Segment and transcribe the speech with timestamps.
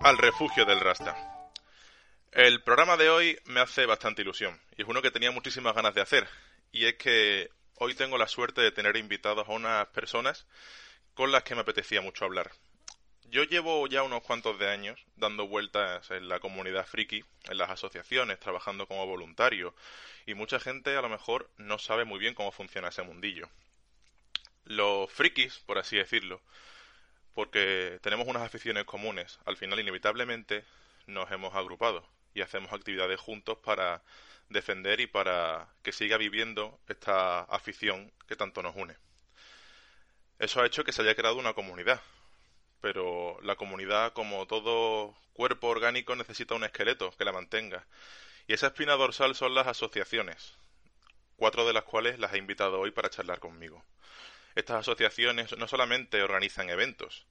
[0.00, 1.14] Al Refugio del Rasta.
[2.32, 5.94] El programa de hoy me hace bastante ilusión y es uno que tenía muchísimas ganas
[5.94, 6.26] de hacer.
[6.72, 10.46] Y es que hoy tengo la suerte de tener invitados a unas personas
[11.12, 12.50] con las que me apetecía mucho hablar.
[13.24, 17.68] Yo llevo ya unos cuantos de años dando vueltas en la comunidad friki, en las
[17.68, 19.74] asociaciones, trabajando como voluntario,
[20.24, 23.50] y mucha gente a lo mejor no sabe muy bien cómo funciona ese mundillo.
[24.64, 26.40] Los frikis, por así decirlo,
[27.34, 30.64] porque tenemos unas aficiones comunes, al final inevitablemente
[31.06, 34.02] nos hemos agrupado y hacemos actividades juntos para
[34.48, 38.96] defender y para que siga viviendo esta afición que tanto nos une.
[40.38, 42.00] Eso ha hecho que se haya creado una comunidad,
[42.80, 47.86] pero la comunidad, como todo cuerpo orgánico, necesita un esqueleto que la mantenga.
[48.46, 50.54] Y esa espina dorsal son las asociaciones,
[51.36, 53.82] cuatro de las cuales las he invitado hoy para charlar conmigo.
[54.54, 57.26] Estas asociaciones no solamente organizan eventos,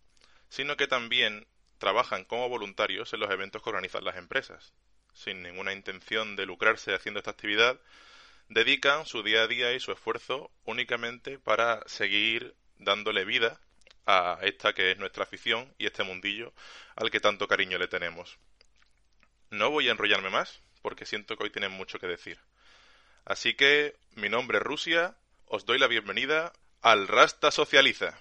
[0.49, 4.73] sino que también trabajan como voluntarios en los eventos que organizan las empresas.
[5.13, 7.79] Sin ninguna intención de lucrarse haciendo esta actividad,
[8.49, 13.59] dedican su día a día y su esfuerzo únicamente para seguir dándole vida
[14.05, 16.53] a esta que es nuestra afición y este mundillo
[16.95, 18.37] al que tanto cariño le tenemos.
[19.49, 22.39] No voy a enrollarme más, porque siento que hoy tienen mucho que decir.
[23.25, 25.15] Así que, mi nombre es Rusia,
[25.45, 26.51] os doy la bienvenida
[26.83, 28.19] al Rasta Socializa.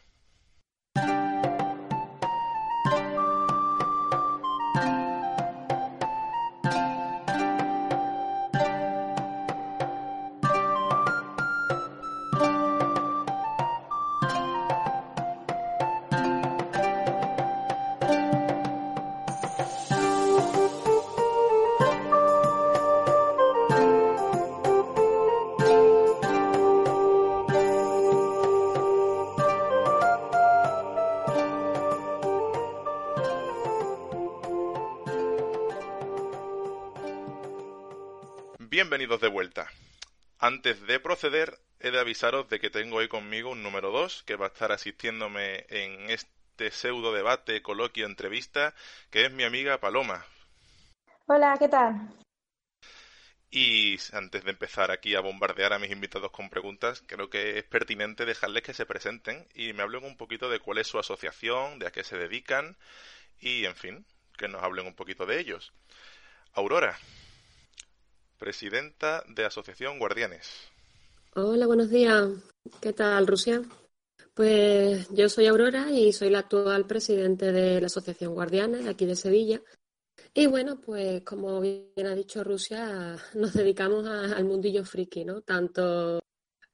[38.82, 39.70] Bienvenidos de vuelta.
[40.40, 44.34] Antes de proceder, he de avisaros de que tengo hoy conmigo un número 2 que
[44.34, 48.74] va a estar asistiéndome en este pseudo debate, coloquio, entrevista,
[49.08, 50.26] que es mi amiga Paloma.
[51.26, 51.94] Hola, ¿qué tal?
[53.52, 57.64] Y antes de empezar aquí a bombardear a mis invitados con preguntas, creo que es
[57.64, 61.78] pertinente dejarles que se presenten y me hablen un poquito de cuál es su asociación,
[61.78, 62.76] de a qué se dedican
[63.38, 64.04] y, en fin,
[64.36, 65.72] que nos hablen un poquito de ellos.
[66.54, 66.98] Aurora,
[68.42, 70.50] presidenta de Asociación Guardianes.
[71.36, 72.28] Hola, buenos días.
[72.80, 73.62] ¿Qué tal, Rusia?
[74.34, 79.06] Pues yo soy Aurora y soy la actual presidente de la Asociación Guardianes de aquí
[79.06, 79.62] de Sevilla.
[80.34, 85.42] Y bueno, pues como bien ha dicho Rusia, nos dedicamos al mundillo friki, ¿no?
[85.42, 86.18] Tanto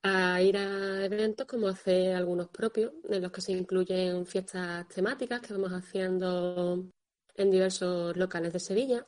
[0.03, 4.89] a ir a eventos como a hacer algunos propios, en los que se incluyen fiestas
[4.89, 6.89] temáticas que vamos haciendo
[7.35, 9.07] en diversos locales de Sevilla.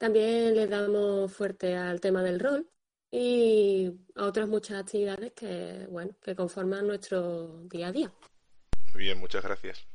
[0.00, 2.66] También le damos fuerte al tema del rol
[3.10, 8.10] y a otras muchas actividades que, bueno, que conforman nuestro día a día.
[8.94, 9.86] Muy bien, muchas gracias.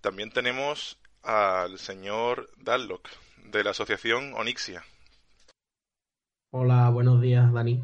[0.00, 3.08] También tenemos al señor Dallock,
[3.50, 4.84] de la Asociación Onixia.
[6.52, 7.82] Hola, buenos días, Dani.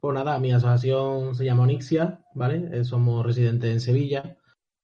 [0.00, 2.70] Pues nada, mi asociación se llama Onixia, ¿vale?
[2.72, 4.38] Eh, Somos residentes en Sevilla.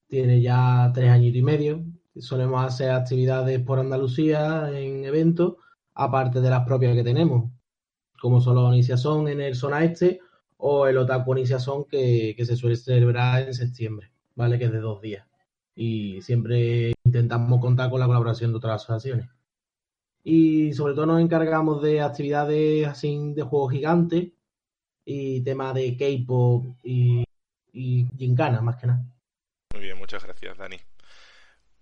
[0.09, 1.83] Tiene ya tres años y medio.
[2.21, 5.57] Solemos hacer actividades por Andalucía en eventos,
[5.95, 7.51] aparte de las propias que tenemos,
[8.21, 10.21] como son los Onixia Son en el Zona Este
[10.59, 14.59] o el Otaku Onixia Son que, que se suele celebrar en septiembre, ¿vale?
[14.59, 15.27] Que es de dos días.
[15.75, 19.29] Y siempre intentamos contar con la colaboración de otras asociaciones
[20.29, 24.33] y sobre todo nos encargamos de actividades así de juegos gigantes
[25.05, 27.23] y tema de K-pop y,
[27.73, 29.07] y gincana más que nada.
[29.73, 30.79] Muy bien, muchas gracias, Dani.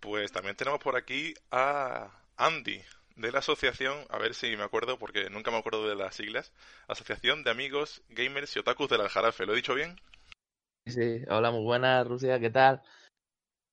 [0.05, 2.79] Pues también tenemos por aquí a Andy,
[3.17, 6.53] de la asociación, a ver si me acuerdo, porque nunca me acuerdo de las siglas,
[6.89, 9.47] Asociación de Amigos Gamers y Otakus del Aljarafe.
[9.47, 9.97] ¿Lo he dicho bien?
[10.87, 12.83] Sí, hola, muy buenas, Rusia, ¿qué tal?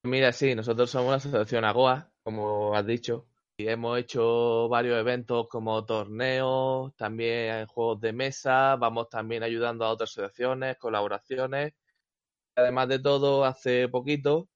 [0.04, 5.84] Mira, sí, nosotros somos la asociación AGOA, como has dicho, hemos hecho varios eventos como
[5.84, 11.74] torneos, también juegos de mesa, vamos también ayudando a otras asociaciones, colaboraciones.
[12.56, 14.48] Además de todo, hace poquito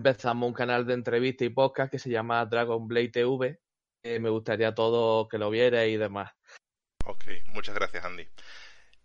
[0.00, 3.60] empezamos un canal de entrevistas y podcast que se llama Dragon Blade TV.
[4.02, 6.32] me gustaría a todos que lo vierais y demás.
[7.04, 8.26] Ok, muchas gracias Andy.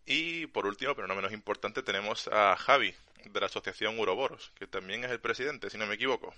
[0.06, 2.94] Y por último, pero no menos importante, tenemos a Javi,
[3.25, 6.33] de la asociación Uroboros, que también es el presidente, si no me equivoco.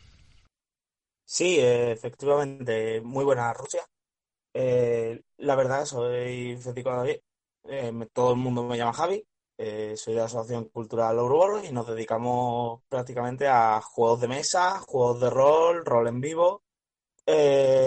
[1.23, 3.81] Sí, efectivamente, muy buena Rusia.
[4.55, 7.17] Eh, la verdad, soy Federico David.
[7.65, 9.23] Eh, todo el mundo me llama Javi.
[9.57, 14.79] Eh, soy de la Asociación Cultural Uroboros y nos dedicamos prácticamente a juegos de mesa,
[14.81, 16.63] juegos de rol, rol en vivo,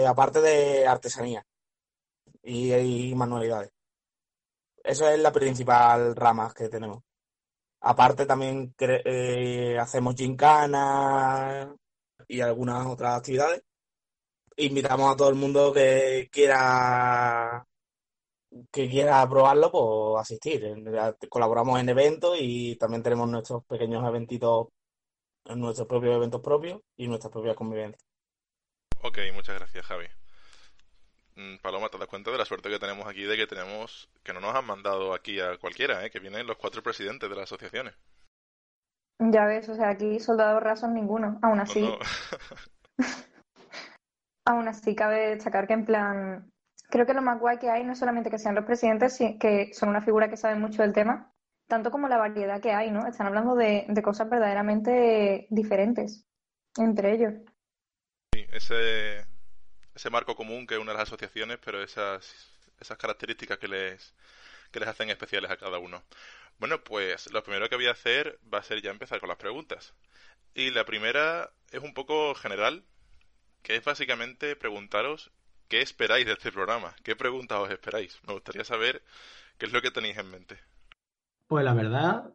[0.07, 1.45] aparte de artesanía
[2.43, 3.71] y manualidades.
[4.83, 7.03] Esa es la principal rama que tenemos.
[7.81, 11.75] Aparte también eh, hacemos gincana
[12.27, 13.63] y algunas otras actividades.
[14.57, 17.65] Invitamos a todo el mundo que quiera
[18.71, 20.75] que quiera probarlo, pues asistir.
[21.29, 24.67] Colaboramos en eventos y también tenemos nuestros pequeños eventitos,
[25.55, 28.03] nuestros propios eventos propios y nuestras propias convivencias.
[29.03, 30.05] Ok, muchas gracias, Javi.
[31.35, 34.33] Mm, Paloma, te das cuenta de la suerte que tenemos aquí de que tenemos que
[34.33, 36.11] no nos han mandado aquí a cualquiera, ¿eh?
[36.11, 37.95] que vienen los cuatro presidentes de las asociaciones.
[39.19, 41.39] Ya ves, o sea, aquí soldados rasos ninguno.
[41.41, 41.87] Aún así,
[44.45, 46.51] aún así cabe destacar que en plan,
[46.91, 49.73] creo que lo más guay que hay no es solamente que sean los presidentes, que
[49.73, 51.33] son una figura que sabe mucho del tema,
[51.67, 53.07] tanto como la variedad que hay, ¿no?
[53.07, 56.27] Están hablando de, de cosas verdaderamente diferentes
[56.77, 57.33] entre ellos.
[58.33, 59.25] Sí, ese,
[59.95, 62.49] ese marco común que une las asociaciones, pero esas,
[62.79, 64.13] esas características que les,
[64.71, 66.03] que les hacen especiales a cada uno.
[66.59, 69.37] Bueno, pues lo primero que voy a hacer va a ser ya empezar con las
[69.37, 69.93] preguntas.
[70.53, 72.83] Y la primera es un poco general,
[73.63, 75.31] que es básicamente preguntaros
[75.71, 78.19] qué esperáis de este programa, qué preguntas os esperáis.
[78.27, 79.01] Me gustaría saber
[79.57, 80.57] qué es lo que tenéis en mente.
[81.47, 82.29] Pues la verdad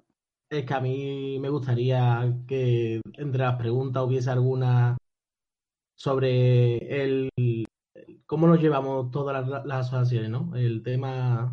[0.49, 4.97] es que a mí me gustaría que entre las preguntas hubiese alguna
[5.97, 7.29] sobre el
[8.25, 10.57] cómo nos llevamos todas las, asociaciones, ¿no?
[10.57, 11.53] El tema,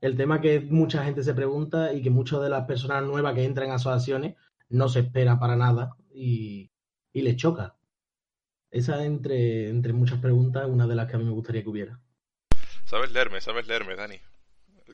[0.00, 3.44] el tema que mucha gente se pregunta y que muchas de las personas nuevas que
[3.44, 4.36] entran en asociaciones
[4.68, 6.70] no se espera para nada y,
[7.12, 7.74] y les choca.
[8.72, 12.00] Esa entre, entre muchas preguntas una de las que a mí me gustaría que hubiera.
[12.86, 14.16] Sabes leerme, sabes leerme, Dani.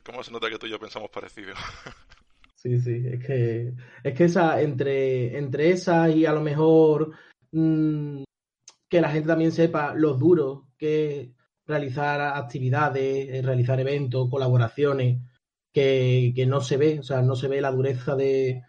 [0.03, 1.55] ¿Cómo se nota que tú y yo pensamos parecido?
[2.55, 3.73] sí, sí, es que,
[4.03, 7.13] es que esa, entre, entre esa y a lo mejor
[7.51, 8.23] mm,
[8.89, 11.33] que la gente también sepa lo duro que
[11.65, 15.21] realizar actividades, eh, realizar eventos, colaboraciones,
[15.71, 18.63] que, no se ve, o sea, no se ve la dureza de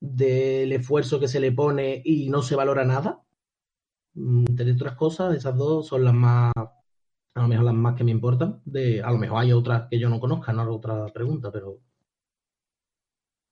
[0.00, 3.24] del esfuerzo que se le pone y no se valora nada.
[4.18, 8.04] Mm, entre otras cosas, esas dos son las más, a lo mejor las más que
[8.04, 8.60] me importan.
[8.64, 11.80] De, a lo mejor hay otras que yo no conozca, no otra pregunta, pero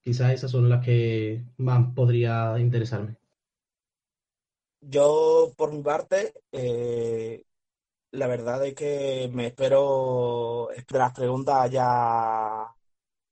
[0.03, 3.17] quizás esas son las que más podría interesarme.
[4.81, 7.43] Yo, por mi parte, eh,
[8.11, 12.67] la verdad es que me espero, de las preguntas ya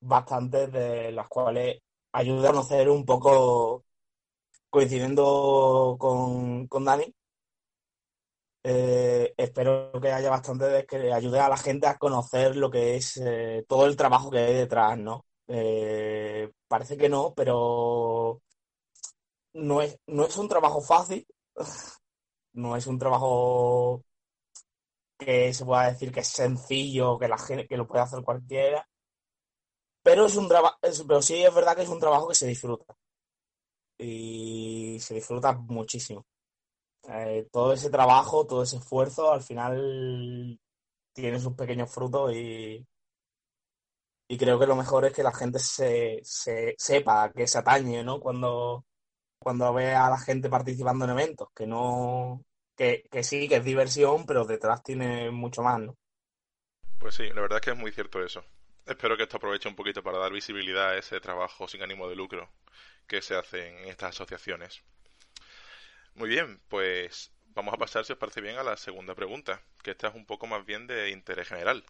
[0.02, 1.82] bastantes de las cuales
[2.14, 3.86] ayuda a conocer un poco,
[4.70, 7.14] coincidiendo con, con Dani.
[8.68, 13.18] Eh, espero que haya bastante que ayude a la gente a conocer lo que es
[13.18, 15.26] eh, todo el trabajo que hay detrás, ¿no?
[16.68, 18.42] parece que no, pero
[19.54, 21.26] no es, no es un trabajo fácil,
[22.54, 24.04] no es un trabajo
[25.18, 28.88] que se pueda decir que es sencillo, que la gente que lo puede hacer cualquiera.
[30.04, 32.96] Pero es un trabajo, pero sí es verdad que es un trabajo que se disfruta.
[33.98, 36.26] Y se disfruta muchísimo.
[37.10, 40.60] Eh, todo ese trabajo, todo ese esfuerzo, al final
[41.14, 42.86] tiene sus pequeños frutos y,
[44.28, 48.04] y creo que lo mejor es que la gente se, se sepa que se atañe,
[48.04, 48.20] ¿no?
[48.20, 48.86] Cuando,
[49.40, 52.44] cuando ve a la gente participando en eventos, que no,
[52.76, 55.96] que, sí, que es diversión, pero detrás tiene mucho más, ¿no?
[57.00, 58.44] Pues sí, la verdad es que es muy cierto eso.
[58.86, 62.16] Espero que esto aproveche un poquito para dar visibilidad a ese trabajo sin ánimo de
[62.16, 62.50] lucro
[63.08, 64.84] que se hace en estas asociaciones.
[66.16, 69.92] Muy bien, pues vamos a pasar, si os parece bien, a la segunda pregunta, que
[69.92, 71.84] esta es un poco más bien de interés general.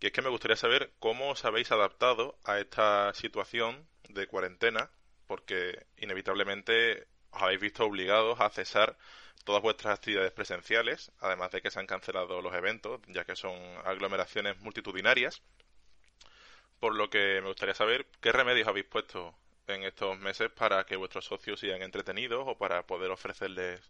[0.00, 4.90] Que es que me gustaría saber cómo os habéis adaptado a esta situación de cuarentena
[5.26, 8.98] porque inevitablemente os habéis visto obligados a cesar
[9.44, 13.56] todas vuestras actividades presenciales, además de que se han cancelado los eventos, ya que son
[13.84, 15.42] aglomeraciones multitudinarias.
[16.80, 19.34] Por lo que me gustaría saber qué remedios habéis puesto
[19.68, 23.80] en estos meses para que vuestros socios sigan entretenidos o para poder ofrecerles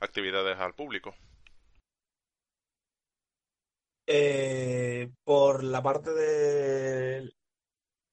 [0.00, 1.14] actividades al público.
[4.06, 7.32] Eh, por la parte de,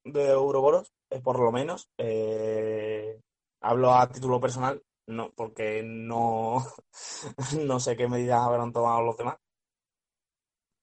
[0.06, 3.20] de Ouroboros, eh, por lo menos, eh,
[3.62, 6.64] hablo a título personal, no, porque no,
[7.66, 9.38] no sé qué medidas habrán tomado los demás.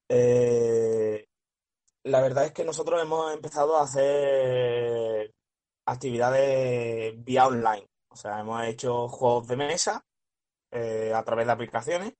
[0.08, 1.26] Eh,
[2.04, 5.32] la verdad es que nosotros hemos empezado a hacer
[5.86, 7.88] actividades vía online.
[8.08, 10.04] O sea, hemos hecho juegos de mesa
[10.70, 12.14] eh, a través de aplicaciones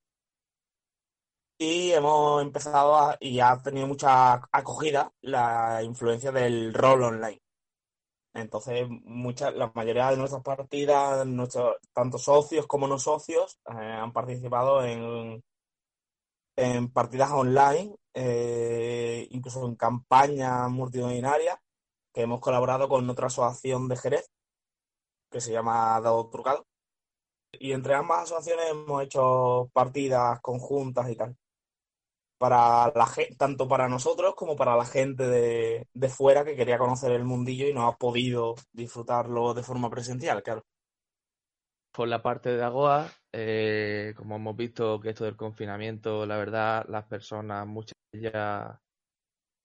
[1.59, 7.41] y hemos empezado a, y ha tenido mucha acogida la influencia del rol online.
[8.33, 14.13] Entonces, muchas, la mayoría de nuestras partidas, nuestros, tanto socios como no socios, eh, han
[14.13, 15.43] participado en,
[16.55, 21.57] en partidas online, eh, incluso en campañas multitudinarias,
[22.21, 24.29] hemos colaborado con otra asociación de Jerez,
[25.31, 26.65] que se llama Dado Trucado.
[27.53, 31.37] Y entre ambas asociaciones hemos hecho partidas conjuntas y tal
[32.37, 33.07] para la
[33.37, 37.67] tanto para nosotros como para la gente de, de, fuera que quería conocer el mundillo
[37.67, 40.63] y no ha podido disfrutarlo de forma presencial, claro.
[41.91, 46.85] Por la parte de Agoa, eh, como hemos visto que esto del confinamiento, la verdad,
[46.89, 48.79] las personas, muchas ya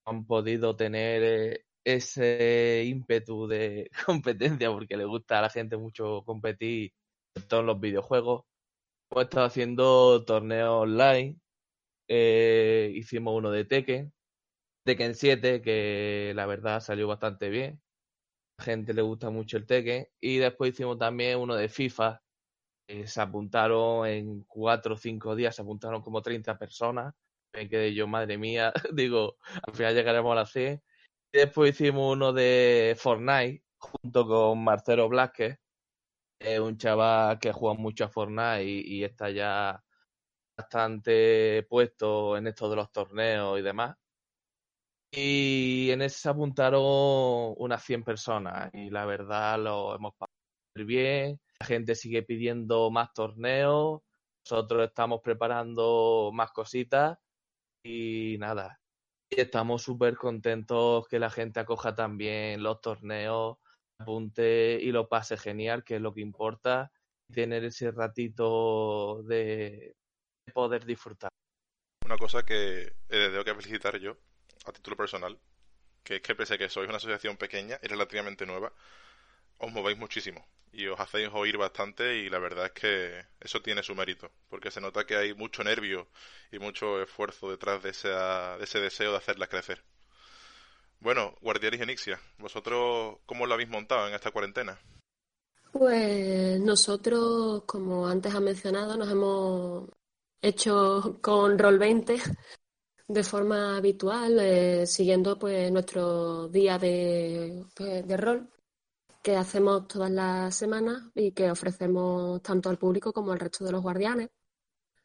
[0.06, 6.22] han podido tener eh, ese ímpetu de competencia porque le gusta a la gente mucho
[6.24, 6.92] competir
[7.34, 8.44] en todos los videojuegos.
[9.10, 11.38] Hemos estado haciendo torneos online.
[12.08, 14.12] Eh, hicimos uno de Tekken,
[14.84, 17.80] Tekken 7, que la verdad salió bastante bien.
[18.58, 20.06] A la gente le gusta mucho el Tekken.
[20.20, 22.22] Y después hicimos también uno de FIFA.
[23.06, 27.14] Se apuntaron en cuatro o cinco días, se apuntaron como 30 personas.
[27.54, 30.82] Me quedé yo, madre mía, digo, al final llegaremos a las 100
[31.32, 35.58] después hicimos uno de Fortnite, junto con Marcelo Blasquez,
[36.60, 39.82] un chaval que juega mucho a Fortnite y está ya
[40.56, 43.96] bastante puesto en esto de los torneos y demás.
[45.14, 46.82] Y en ese se apuntaron
[47.58, 50.32] unas 100 personas y la verdad lo hemos pasado
[50.86, 51.38] bien.
[51.60, 54.00] La gente sigue pidiendo más torneos.
[54.44, 57.18] Nosotros estamos preparando más cositas
[57.84, 58.81] y nada.
[59.34, 63.56] Y estamos súper contentos que la gente acoja también los torneos,
[63.96, 66.92] apunte y lo pase genial, que es lo que importa.
[67.32, 69.96] Tener ese ratito de,
[70.52, 71.30] poder disfrutar.
[72.04, 74.18] Una cosa que eh, tengo que felicitar yo,
[74.66, 75.40] a título personal,
[76.02, 78.70] que es que pese a que sois una asociación pequeña y relativamente nueva,
[79.56, 83.82] os movéis muchísimo y os hacéis oír bastante y la verdad es que eso tiene
[83.82, 86.08] su mérito, porque se nota que hay mucho nervio
[86.50, 89.82] y mucho esfuerzo detrás de, de ese deseo de hacerlas crecer.
[91.00, 94.78] Bueno, Guardianes y ¿vosotros cómo lo habéis montado en esta cuarentena?
[95.72, 99.88] Pues nosotros, como antes ha mencionado, nos hemos
[100.40, 102.36] hecho con Roll20
[103.08, 108.48] de forma habitual, eh, siguiendo pues nuestro día de, pues, de rol
[109.22, 113.72] que hacemos todas las semanas y que ofrecemos tanto al público como al resto de
[113.72, 114.30] los guardianes.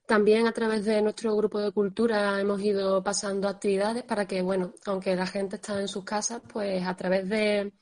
[0.07, 4.73] También a través de nuestro grupo de cultura hemos ido pasando actividades para que, bueno,
[4.85, 7.73] aunque la gente está en sus casas, pues a través de,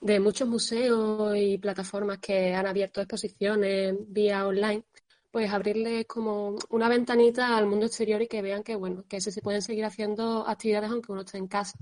[0.00, 4.84] de muchos museos y plataformas que han abierto exposiciones vía online,
[5.30, 9.42] pues abrirles como una ventanita al mundo exterior y que vean que, bueno, que se
[9.42, 11.78] pueden seguir haciendo actividades aunque uno esté en casa.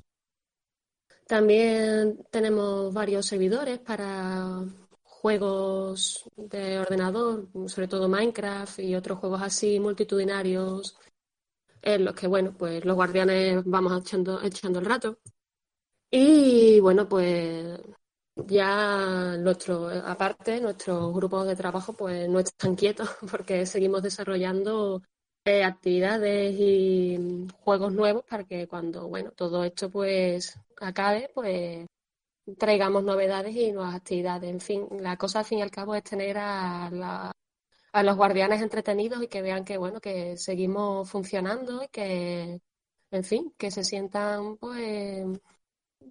[1.26, 4.64] También tenemos varios servidores para
[5.02, 10.98] juegos de ordenador, sobre todo Minecraft y otros juegos así multitudinarios,
[11.82, 15.18] en los que, bueno, pues los guardianes vamos echando, echando el rato.
[16.10, 17.80] Y bueno, pues
[18.36, 25.02] ya nuestro, aparte, nuestros grupos de trabajo pues no están quietos porque seguimos desarrollando
[25.46, 31.86] actividades y juegos nuevos para que cuando, bueno, todo esto pues acabe, pues
[32.58, 34.50] traigamos novedades y nuevas actividades.
[34.50, 37.32] En fin, la cosa al fin y al cabo es tener a, la,
[37.92, 42.60] a los guardianes entretenidos y que vean que, bueno, que seguimos funcionando y que,
[43.10, 45.26] en fin, que se sientan pues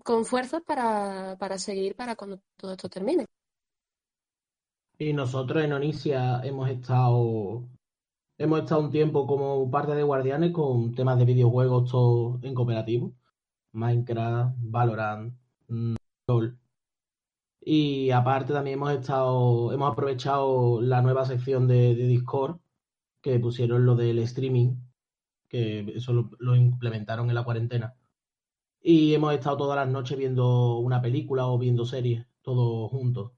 [0.04, 3.25] con fuerzas para, para seguir para cuando todo esto termine.
[5.00, 7.63] Y nosotros en Onicia hemos estado
[8.38, 13.13] hemos estado un tiempo como parte de guardianes con temas de videojuegos todo en cooperativo.
[13.74, 15.34] Minecraft, Valorant,
[16.28, 16.58] LOL.
[17.62, 22.60] Y aparte también hemos estado, hemos aprovechado la nueva sección de, Discord
[23.22, 24.75] que pusieron lo del streaming,
[25.50, 27.96] que eso lo implementaron en la cuarentena
[28.84, 33.32] y hemos estado todas las noches viendo una película o viendo series, todos juntos.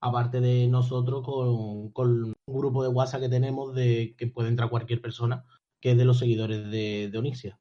[0.00, 5.00] Aparte de nosotros con, un grupo de WhatsApp que tenemos de que puede entrar cualquier
[5.02, 5.44] persona,
[5.80, 7.58] que es de los seguidores de, de Onixia.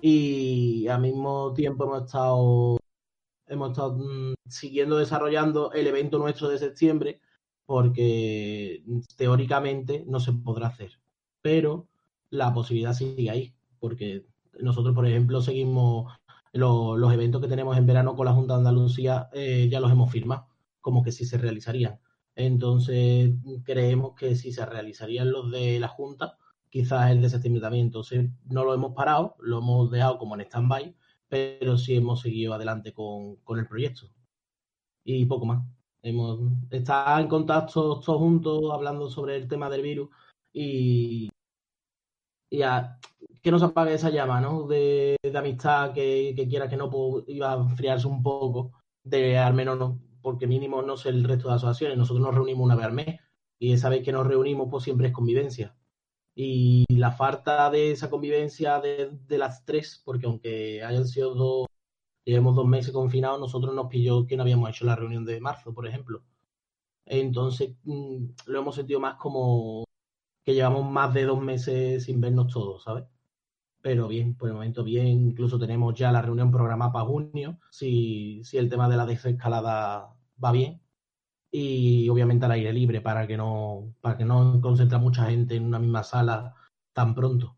[0.00, 2.78] y al mismo tiempo hemos estado
[3.48, 7.20] hemos estado mm, siguiendo desarrollando el evento nuestro de septiembre
[7.66, 8.82] porque
[9.16, 10.92] teóricamente no se podrá hacer,
[11.42, 11.86] pero
[12.30, 14.24] la posibilidad sigue ahí, porque
[14.60, 16.10] nosotros, por ejemplo, seguimos
[16.54, 20.10] los eventos que tenemos en verano con la Junta de Andalucía, eh, ya los hemos
[20.10, 20.47] firmado,
[20.80, 22.00] como que sí se realizarían.
[22.38, 26.38] Entonces, creemos que si se realizarían los de la Junta,
[26.70, 27.80] quizás el de.
[27.80, 30.94] Entonces, no lo hemos parado, lo hemos dejado como en stand-by,
[31.28, 34.08] pero sí hemos seguido adelante con, el proyecto.
[35.04, 35.64] Y poco más.
[36.02, 40.10] Hemos estado en contacto todos juntos hablando sobre el tema del virus
[40.52, 41.28] y,
[42.50, 42.60] y
[43.42, 44.66] que no se apague esa llama, ¿no?
[44.68, 49.38] De, de amistad que, que, quiera que no pues, iba a enfriarse un poco, de
[49.38, 51.98] al menos no, porque mínimo no sé el resto de asociaciones.
[51.98, 53.20] Nosotros nos reunimos una vez al mes
[53.58, 55.76] y esa vez que nos reunimos pues siempre es convivencia.
[56.34, 61.66] Y la falta de esa convivencia de, de las tres, porque aunque hayan sido dos,
[62.24, 65.74] llevemos dos meses confinados, nosotros nos pilló que no habíamos hecho la reunión de marzo,
[65.74, 66.22] por ejemplo.
[67.06, 69.84] Entonces mm, lo hemos sentido más como
[70.44, 73.04] que llevamos más de dos meses sin vernos todos, ¿sabes?
[73.80, 78.42] Pero bien, por el momento bien, incluso tenemos ya la reunión programada para junio, si,
[78.44, 80.80] si el tema de la desescalada va bien,
[81.50, 85.64] y obviamente al aire libre para que no para que no concentre mucha gente en
[85.64, 86.54] una misma sala
[86.92, 87.56] tan pronto.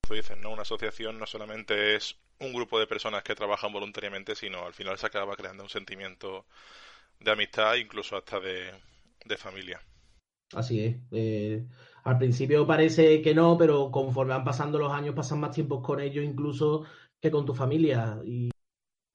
[0.00, 0.50] Tú dices, ¿no?
[0.50, 4.98] Una asociación no solamente es un grupo de personas que trabajan voluntariamente, sino al final
[4.98, 6.46] se acaba creando un sentimiento
[7.20, 8.72] de amistad, incluso hasta de,
[9.24, 9.80] de familia.
[10.52, 10.96] Así es.
[11.12, 11.64] Eh,
[12.04, 16.00] al principio parece que no, pero conforme van pasando los años, pasan más tiempo con
[16.00, 16.84] ellos incluso
[17.20, 18.20] que con tu familia.
[18.24, 18.50] Y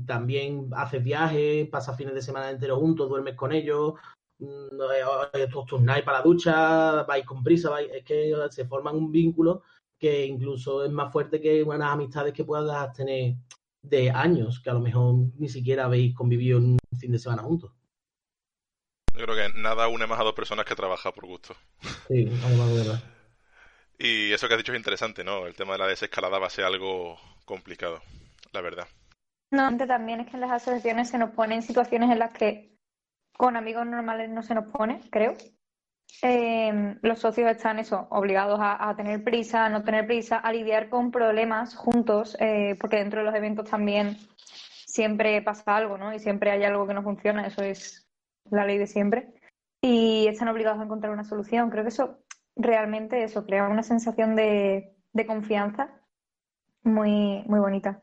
[0.06, 3.94] también haces viajes, pasas fines de semana enteros juntos, duermes con ellos,
[4.40, 4.46] mm,
[5.34, 9.64] eh, turnáis para la ducha, vais con prisa, vais, es que se forman un vínculo
[10.00, 13.36] que incluso es más fuerte que unas amistades que puedas tener
[13.82, 17.44] de años, que a lo mejor ni siquiera habéis convivido en un fin de semana
[17.44, 17.72] juntos.
[19.18, 21.56] Yo creo que nada une más a dos personas que trabajar por gusto.
[22.08, 23.04] Sí, además de verdad.
[23.98, 25.48] Y eso que has dicho es interesante, ¿no?
[25.48, 28.02] El tema de la desescalada va a ser algo complicado,
[28.52, 28.88] la verdad.
[29.52, 32.76] No, también es que en las asociaciones se nos ponen situaciones en las que
[33.38, 35.34] con amigos normales no se nos pone, creo.
[36.22, 40.52] Eh, los socios están eso, obligados a, a, tener prisa, a no tener prisa, a
[40.52, 44.18] lidiar con problemas juntos, eh, porque dentro de los eventos también
[44.86, 46.14] siempre pasa algo, ¿no?
[46.14, 48.05] Y siempre hay algo que no funciona, eso es
[48.52, 49.34] la ley de siempre.
[49.82, 51.70] Y están obligados a encontrar una solución.
[51.70, 52.20] Creo que eso
[52.56, 56.02] realmente eso crea una sensación de, de confianza
[56.84, 58.02] muy, muy bonita.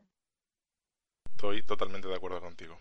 [1.25, 2.77] Estoy totalmente de acuerdo contigo.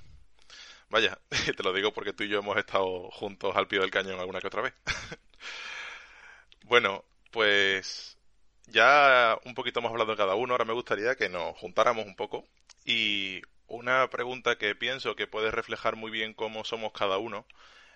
[0.88, 1.18] Vaya,
[1.56, 4.40] te lo digo porque tú y yo hemos estado juntos al pie del cañón alguna
[4.40, 4.74] que otra vez.
[6.64, 8.18] bueno, pues
[8.66, 12.14] ya un poquito hemos hablado de cada uno, ahora me gustaría que nos juntáramos un
[12.14, 12.44] poco
[12.84, 13.40] y
[13.72, 17.46] una pregunta que pienso que puede reflejar muy bien cómo somos cada uno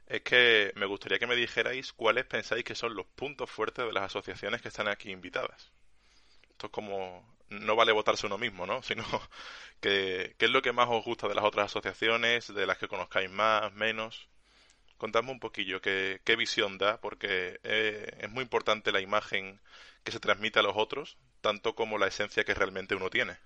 [0.06, 3.92] es que me gustaría que me dijerais cuáles pensáis que son los puntos fuertes de
[3.92, 5.72] las asociaciones que están aquí invitadas.
[6.50, 8.82] Esto es como no vale votarse uno mismo, ¿no?
[8.84, 9.04] Sino
[9.80, 12.88] que, qué es lo que más os gusta de las otras asociaciones, de las que
[12.88, 14.28] conozcáis más, menos.
[14.96, 19.60] Contadme un poquillo qué, visión da, porque eh, es muy importante la imagen
[20.04, 23.36] que se transmite a los otros, tanto como la esencia que realmente uno tiene.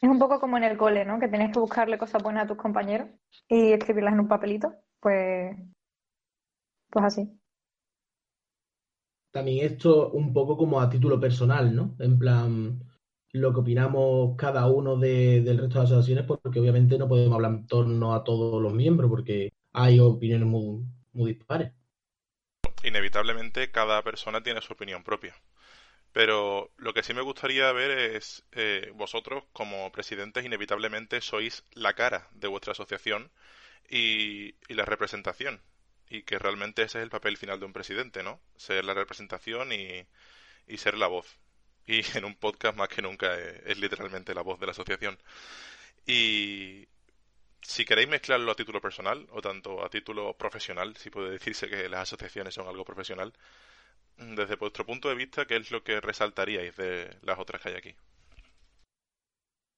[0.00, 1.18] Es un poco como en el cole, ¿no?
[1.18, 3.08] Que tienes que buscarle cosas buenas a tus compañeros
[3.48, 4.74] y escribirlas en un papelito.
[5.00, 5.56] Pues,
[6.90, 7.40] pues así.
[9.30, 11.96] También esto un poco como a título personal, ¿no?
[11.98, 12.80] En plan,
[13.32, 17.34] lo que opinamos cada uno de, del resto de las asociaciones, porque obviamente no podemos
[17.34, 21.72] hablar en torno a todos los miembros, porque hay opiniones muy, muy dispares.
[22.84, 25.34] Inevitablemente cada persona tiene su opinión propia.
[26.14, 31.94] Pero lo que sí me gustaría ver es eh, vosotros como presidentes inevitablemente sois la
[31.94, 33.30] cara de vuestra asociación
[33.90, 35.60] y, la representación.
[36.08, 38.40] Y que realmente ese es el papel final de un presidente, ¿no?
[38.56, 40.06] Ser la representación y,
[40.68, 41.38] y ser la voz
[41.86, 45.18] y en un podcast más que nunca es, literalmente la voz de la asociación.
[46.06, 46.86] Y
[47.62, 51.88] si queréis mezclarlo a título personal o tanto a título profesional, si puede decirse que
[51.88, 53.32] las asociaciones son algo profesional,
[54.18, 57.74] desde vuestro punto de vista, ¿qué es lo que resaltaríais de las otras que hay
[57.76, 57.94] aquí?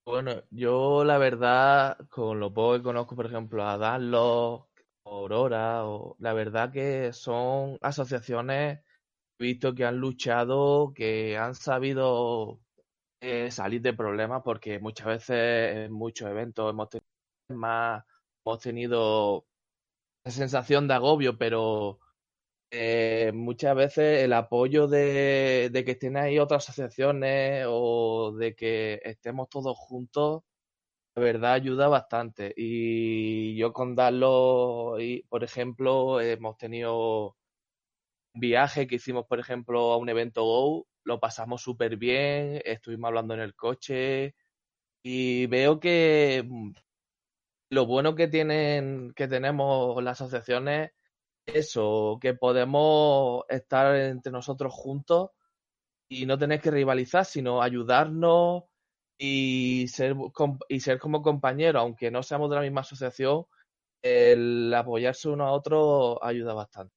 [0.05, 4.69] Bueno, yo la verdad, con lo poco que conozco, por ejemplo, a Danlo,
[5.05, 8.81] Aurora, o, la verdad que son asociaciones
[9.39, 12.61] visto que han luchado, que han sabido
[13.21, 17.07] eh, salir de problemas, porque muchas veces en muchos eventos hemos tenido
[17.49, 18.05] más,
[18.45, 19.47] hemos tenido
[20.25, 22.01] sensación de agobio, pero
[22.71, 29.49] eh, muchas veces el apoyo de, que estén ahí otras asociaciones o de que estemos
[29.49, 30.43] todos juntos,
[31.17, 32.55] la verdad ayuda bastante.
[32.57, 34.97] Y yo con Darlo,
[35.29, 37.37] por ejemplo, hemos tenido
[38.35, 43.09] un viaje que hicimos, por ejemplo, a un evento Go, lo pasamos súper bien, estuvimos
[43.09, 44.35] hablando en el coche
[45.03, 46.73] y veo que mm,
[47.71, 50.93] lo bueno que tienen, que tenemos las asociaciones
[51.47, 55.31] eso, que podemos estar entre nosotros juntos
[56.09, 58.65] y no tener que rivalizar, sino ayudarnos
[59.19, 60.15] y ser,
[60.69, 63.47] y ser como compañeros, aunque no seamos de la misma asociación,
[64.03, 66.95] el apoyarse uno a otro ayuda bastante.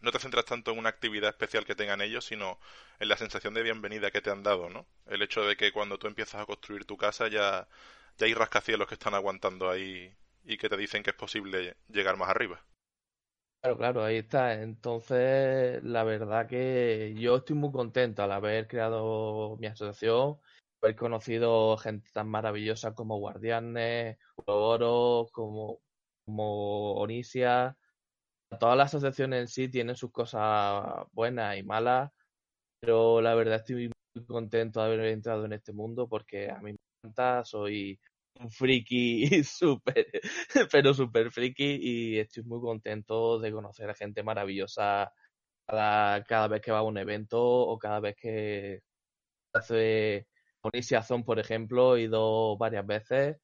[0.00, 2.58] No te centras tanto en una actividad especial que tengan ellos, sino
[2.98, 4.86] en la sensación de bienvenida que te han dado, ¿no?
[5.06, 7.68] El hecho de que cuando tú empiezas a construir tu casa ya,
[8.18, 10.12] ya hay rascacielos que están aguantando ahí
[10.44, 12.60] y que te dicen que es posible llegar más arriba.
[13.62, 14.54] Claro, claro, ahí está.
[14.60, 20.38] Entonces, la verdad que yo estoy muy contento al haber creado mi asociación,
[20.80, 25.80] haber conocido gente tan maravillosa como Guardianes, Oro, como,
[26.24, 27.76] como Onisia.
[28.60, 32.10] Todas las asociaciones en sí tienen sus cosas buenas y malas,
[32.80, 36.72] pero la verdad estoy muy contento de haber entrado en este mundo porque a mí
[36.72, 38.00] me encanta, soy
[38.40, 40.06] un friki súper,
[40.70, 45.12] pero súper friki y estoy muy contento de conocer a gente maravillosa
[45.66, 48.80] cada, vez que va a un evento o cada vez que
[49.54, 50.26] hace
[50.62, 53.38] Onisiazón, por ejemplo, he ido varias veces,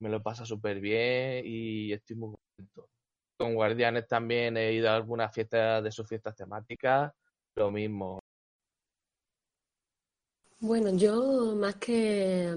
[0.00, 2.88] me lo pasa súper bien y estoy muy contento.
[3.38, 7.12] Con Guardianes también he ido a algunas fiestas de sus fiestas temáticas,
[7.56, 8.20] lo mismo.
[10.60, 12.48] Bueno, yo más que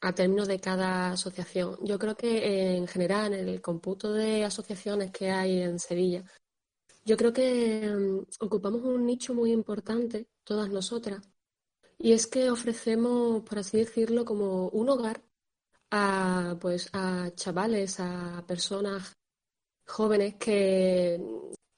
[0.00, 1.76] a término de cada asociación.
[1.82, 6.24] Yo creo que en general, en el cómputo de asociaciones que hay en Sevilla,
[7.04, 11.28] yo creo que mm, ocupamos un nicho muy importante, todas nosotras,
[11.98, 15.22] y es que ofrecemos, por así decirlo, como un hogar
[15.90, 19.16] a, pues, a chavales, a personas
[19.86, 21.20] jóvenes que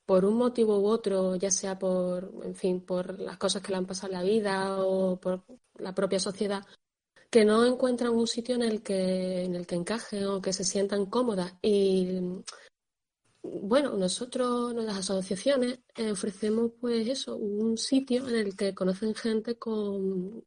[0.05, 3.79] por un motivo u otro, ya sea por, en fin, por las cosas que le
[3.79, 6.67] han pasado en la vida o por la propia sociedad,
[7.31, 10.65] que no encuentran un sitio en el que, en el que encajen o que se
[10.65, 11.55] sientan cómodas.
[11.63, 12.21] Y
[13.43, 19.57] bueno, nosotros, las asociaciones, eh, ofrecemos pues eso, un sitio en el que conocen gente
[19.59, 20.45] con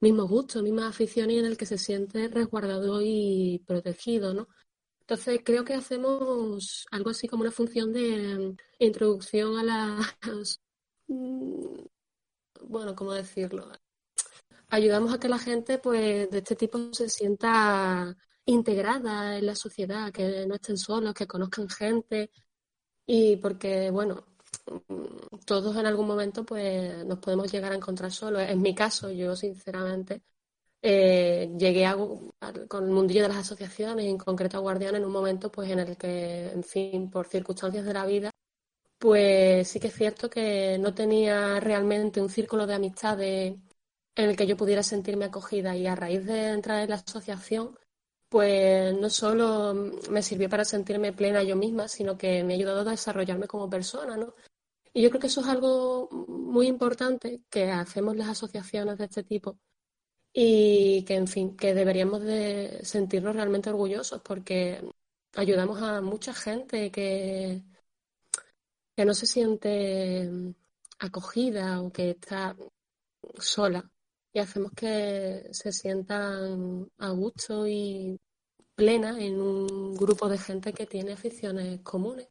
[0.00, 4.48] mismos gustos, mismas aficiones y en el que se siente resguardado y protegido, ¿no?
[5.00, 10.16] Entonces creo que hacemos algo así como una función de introducción a las
[11.08, 11.84] mm,
[12.62, 13.70] bueno, ¿cómo decirlo?
[14.74, 20.12] Ayudamos a que la gente pues de este tipo se sienta integrada en la sociedad,
[20.12, 22.30] que no estén solos, que conozcan gente
[23.06, 24.24] y porque bueno,
[25.46, 28.42] todos en algún momento pues nos podemos llegar a encontrar solos.
[28.42, 30.22] En mi caso, yo sinceramente
[30.82, 31.86] eh, llegué
[32.68, 35.80] con el mundillo de las asociaciones, en concreto a Guardián, en un momento pues en
[35.80, 38.30] el que, en fin, por circunstancias de la vida,
[38.98, 43.54] pues sí que es cierto que no tenía realmente un círculo de amistades
[44.16, 47.78] en el que yo pudiera sentirme acogida y a raíz de entrar en la asociación,
[48.28, 49.74] pues no solo
[50.10, 53.70] me sirvió para sentirme plena yo misma, sino que me ha ayudado a desarrollarme como
[53.70, 54.34] persona, ¿no?
[54.92, 59.24] Y yo creo que eso es algo muy importante que hacemos las asociaciones de este
[59.24, 59.58] tipo
[60.32, 64.80] y que, en fin, que deberíamos de sentirnos realmente orgullosos porque
[65.34, 67.62] ayudamos a mucha gente que,
[68.96, 70.30] que no se siente
[70.98, 72.56] acogida o que está
[73.38, 73.90] sola
[74.34, 78.20] y hacemos que se sientan a gusto y
[78.74, 82.28] plena en un grupo de gente que tiene aficiones comunes.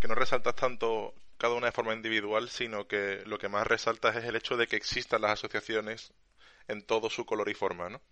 [0.00, 4.16] Que no resaltas tanto cada una de forma individual, sino que lo que más resaltas
[4.16, 6.12] es el hecho de que existan las asociaciones
[6.66, 8.02] en todo su color y forma, ¿no?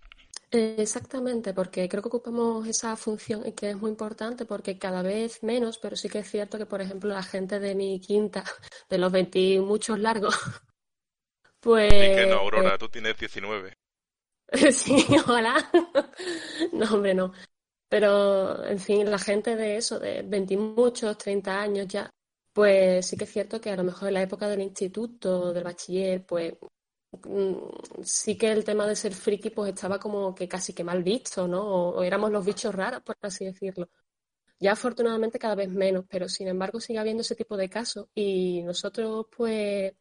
[0.53, 5.43] Exactamente, porque creo que ocupamos esa función y que es muy importante porque cada vez
[5.43, 8.45] menos, pero sí que es cierto que, por ejemplo, la gente de mi quinta,
[8.89, 10.37] de los 20 muchos largos,
[11.65, 11.91] pues...
[11.93, 13.75] que no, Aurora, tú tienes 19.
[14.73, 15.71] sí, ojalá.
[16.73, 17.33] no, hombre, no.
[17.89, 22.11] Pero, en fin, la gente de eso, de 20 muchos, 30 años ya,
[22.53, 25.65] pues sí que es cierto que a lo mejor en la época del instituto, del
[25.65, 26.55] bachiller, pues
[27.25, 27.55] mm,
[28.03, 31.49] sí que el tema de ser friki pues estaba como que casi que mal visto,
[31.49, 31.63] ¿no?
[31.63, 33.89] O, éramos los bichos raros, por así decirlo.
[34.61, 38.63] Ya afortunadamente cada vez menos, pero sin embargo sigue habiendo ese tipo de casos y
[38.63, 39.93] nosotros pues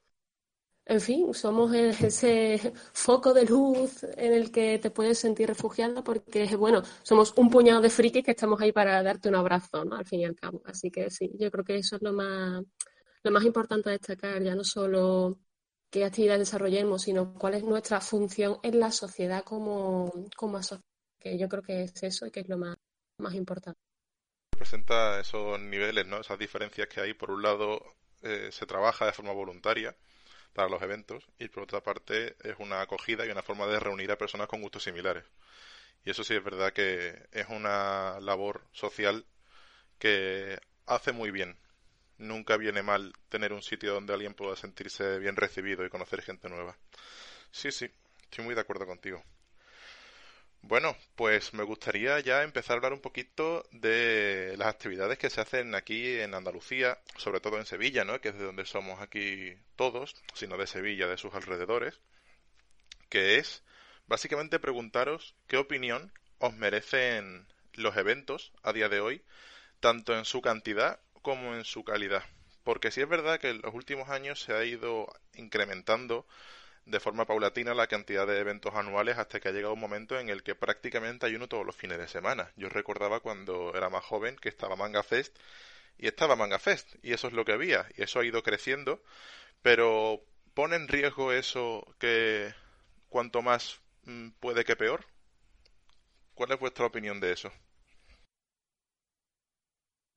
[0.86, 2.60] en fin, somos ese
[2.94, 7.82] foco de luz en el que te puedes sentir refugiada porque, bueno, somos un puñado
[7.82, 9.96] de frikis que estamos ahí para darte un abrazo, ¿no?
[9.96, 10.62] Al fin y al cabo.
[10.66, 12.64] Así que sí, yo creo que eso es lo más,
[13.24, 15.40] lo más importante a destacar ya no solo
[15.90, 20.84] qué actividades desarrollemos, sino cuál es nuestra función en la sociedad como, como asociación,
[21.20, 22.76] que yo creo que es eso y que es lo más,
[23.20, 23.80] más importante.
[24.50, 26.20] Presenta esos niveles, ¿no?
[26.20, 27.14] esas diferencias que hay.
[27.14, 27.82] Por un lado,
[28.22, 29.96] eh, se trabaja de forma voluntaria
[30.54, 34.12] para los eventos y por otra parte es una acogida y una forma de reunir
[34.12, 35.24] a personas con gustos similares.
[36.06, 39.26] Y eso sí es verdad que es una labor social
[40.00, 41.58] que hace muy bien
[42.18, 46.50] nunca viene mal tener un sitio donde alguien pueda sentirse bien recibido y conocer gente
[46.50, 46.78] nueva.
[47.52, 47.90] Sí, sí,
[48.24, 49.24] estoy muy de acuerdo contigo.
[50.66, 55.42] Bueno, pues me gustaría ya empezar a hablar un poquito de las actividades que se
[55.42, 58.22] hacen aquí en Andalucía, sobre todo en Sevilla, ¿no?
[58.22, 62.00] Que es de donde somos aquí todos, sino de Sevilla, de sus alrededores,
[63.10, 63.62] que es
[64.08, 69.22] básicamente preguntaros qué opinión os merecen los eventos a día de hoy,
[69.82, 72.24] tanto en su cantidad como en su calidad.
[72.64, 76.26] Porque sí es verdad que en los últimos años se ha ido incrementando
[76.86, 80.30] de forma paulatina la cantidad de eventos anuales hasta que ha llegado un momento en
[80.30, 82.52] el que prácticamente hay uno todos los fines de semana.
[82.58, 85.38] Yo recordaba cuando era más joven que estaba Manga Fest
[85.98, 89.02] y estaba Manga Fest y eso es lo que había y eso ha ido creciendo,
[89.62, 90.22] pero
[90.54, 92.54] ¿pone en riesgo eso que
[93.10, 95.06] cuanto más mm, puede que peor?
[96.34, 97.52] ¿Cuál es vuestra opinión de eso?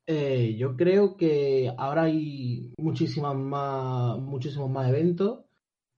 [0.08, 5.45] Eh, yo creo que ahora hay muchísimas más, muchísimos más eventos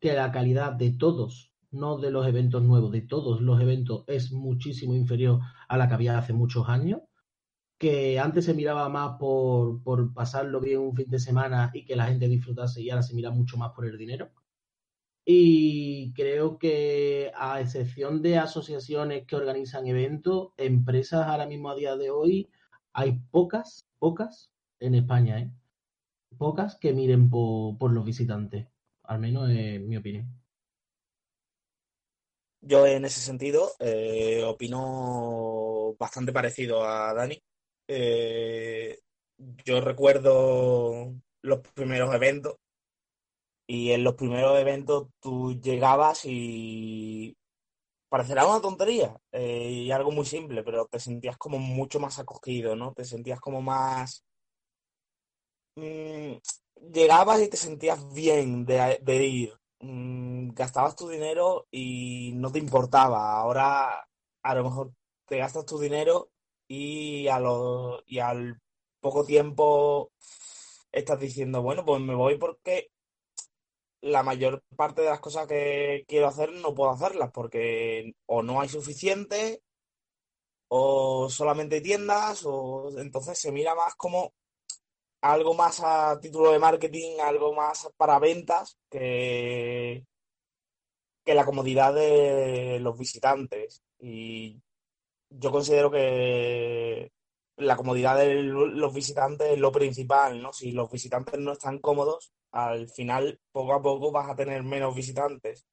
[0.01, 4.33] que la calidad de todos, no de los eventos nuevos, de todos los eventos es
[4.33, 7.01] muchísimo inferior a la que había hace muchos años.
[7.79, 11.97] Que antes se miraba más por, por pasarlo bien un fin de semana y que
[11.97, 14.31] la gente disfrutase y ahora se mira mucho más por el dinero.
[15.25, 21.97] Y creo que a excepción de asociaciones que organizan eventos, empresas ahora mismo a día
[21.97, 22.51] de hoy
[22.95, 25.53] hay pocas pocas en España, ¿eh?
[26.37, 28.69] Pocas que miren por, los visitantes,
[29.09, 30.27] al menos en mi opinión.
[32.61, 37.43] Yo en ese sentido eh, opino bastante parecido a Dani.
[37.89, 38.99] Eh,
[39.65, 42.57] yo recuerdo los primeros eventos
[43.67, 47.37] y en los primeros eventos tú llegabas y
[48.11, 52.77] parecerá una tontería eh, y algo muy simple, pero te sentías como mucho más acogido,
[52.77, 52.93] ¿no?
[52.93, 54.25] Te sentías como más...
[55.77, 56.37] Mm,
[56.93, 59.55] llegabas y te sentías bien de, ir.
[59.81, 63.41] Mm, gastabas tu dinero y no te importaba.
[63.41, 64.07] Ahora
[64.43, 64.93] a lo mejor
[65.27, 66.31] te gastas tu dinero
[66.69, 68.61] y, a lo, y al
[69.01, 70.13] poco tiempo
[70.93, 72.91] estás diciendo, bueno, pues me voy porque
[74.01, 78.61] la mayor parte de las cosas que quiero hacer no puedo hacerlas porque o no
[78.61, 79.63] hay suficiente
[80.69, 84.35] o solamente tiendas o entonces se mira más como
[85.21, 90.05] algo más a título de marketing, algo más para ventas que,
[91.25, 93.83] que la comodidad de los visitantes.
[93.99, 94.61] Y
[95.31, 97.11] yo considero que
[97.57, 100.53] la comodidad de los visitantes es lo principal, ¿no?
[100.53, 104.95] Si los visitantes no están cómodos, al final poco a poco vas a tener menos
[104.95, 105.67] visitantes.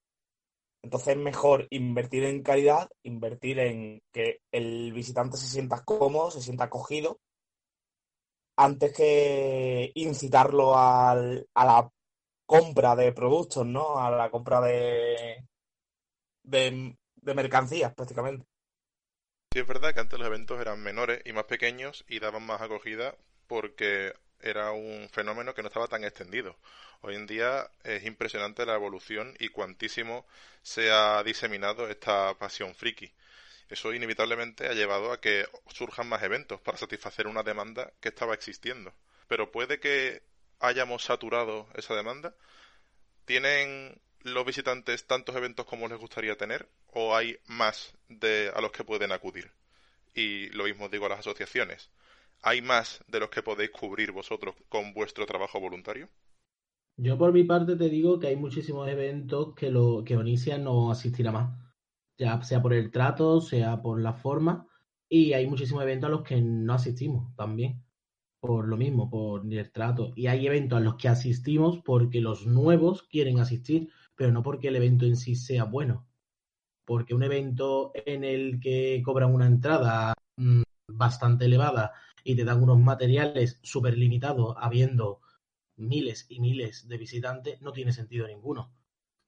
[0.82, 6.40] Entonces es mejor invertir en calidad, invertir en que el visitante se sienta cómodo, se
[6.40, 7.18] sienta acogido,
[8.56, 11.90] antes que incitarlo al, a la
[12.46, 13.98] compra de productos, ¿no?
[13.98, 15.44] A la compra de,
[16.42, 16.96] de,
[17.34, 18.46] mercancías prácticamente.
[19.52, 22.60] Sí, es verdad que antes los eventos eran menores y más pequeños y daban más
[22.60, 23.16] acogida
[23.46, 26.56] porque era un fenómeno que no estaba tan extendido.
[27.00, 30.26] Hoy en día es impresionante la evolución y cuantísimo
[30.62, 33.12] se ha diseminado esta pasión friki.
[33.68, 38.34] Eso inevitablemente ha llevado a que surjan más eventos para satisfacer una demanda que estaba
[38.34, 38.92] existiendo.
[39.28, 40.22] Pero puede que
[40.60, 42.34] hayamos saturado esa demanda.
[43.24, 48.70] ¿Tienen los visitantes tantos eventos como les gustaría tener o hay más de a los
[48.70, 49.50] que pueden acudir?
[50.14, 51.90] Y lo mismo digo a las asociaciones.
[52.42, 56.08] ¿Hay más de los que podéis cubrir vosotros con vuestro trabajo voluntario?
[56.98, 60.16] Yo por mi parte te digo que hay muchísimos eventos que, lo, que
[60.58, 61.65] no asistirá más,
[62.18, 64.66] ya sea por el trato, sea por la forma,
[65.08, 67.84] y hay muchísimos eventos a los que no asistimos también,
[68.40, 70.12] por lo mismo, por el trato.
[70.16, 74.68] Y hay eventos a los que asistimos porque los nuevos quieren asistir, pero no porque
[74.68, 76.06] el evento en sí sea bueno.
[76.84, 81.92] Porque un evento en el que cobran una entrada mm, bastante elevada
[82.24, 85.20] y te dan unos materiales súper limitados, habiendo
[85.76, 88.72] miles y miles de visitantes, no tiene sentido ninguno.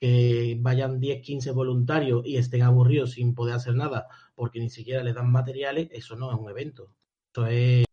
[0.01, 5.03] Que vayan 10, 15 voluntarios y estén aburridos sin poder hacer nada porque ni siquiera
[5.03, 6.93] les dan materiales, eso no es un evento.
[7.33, 7.85] Eso es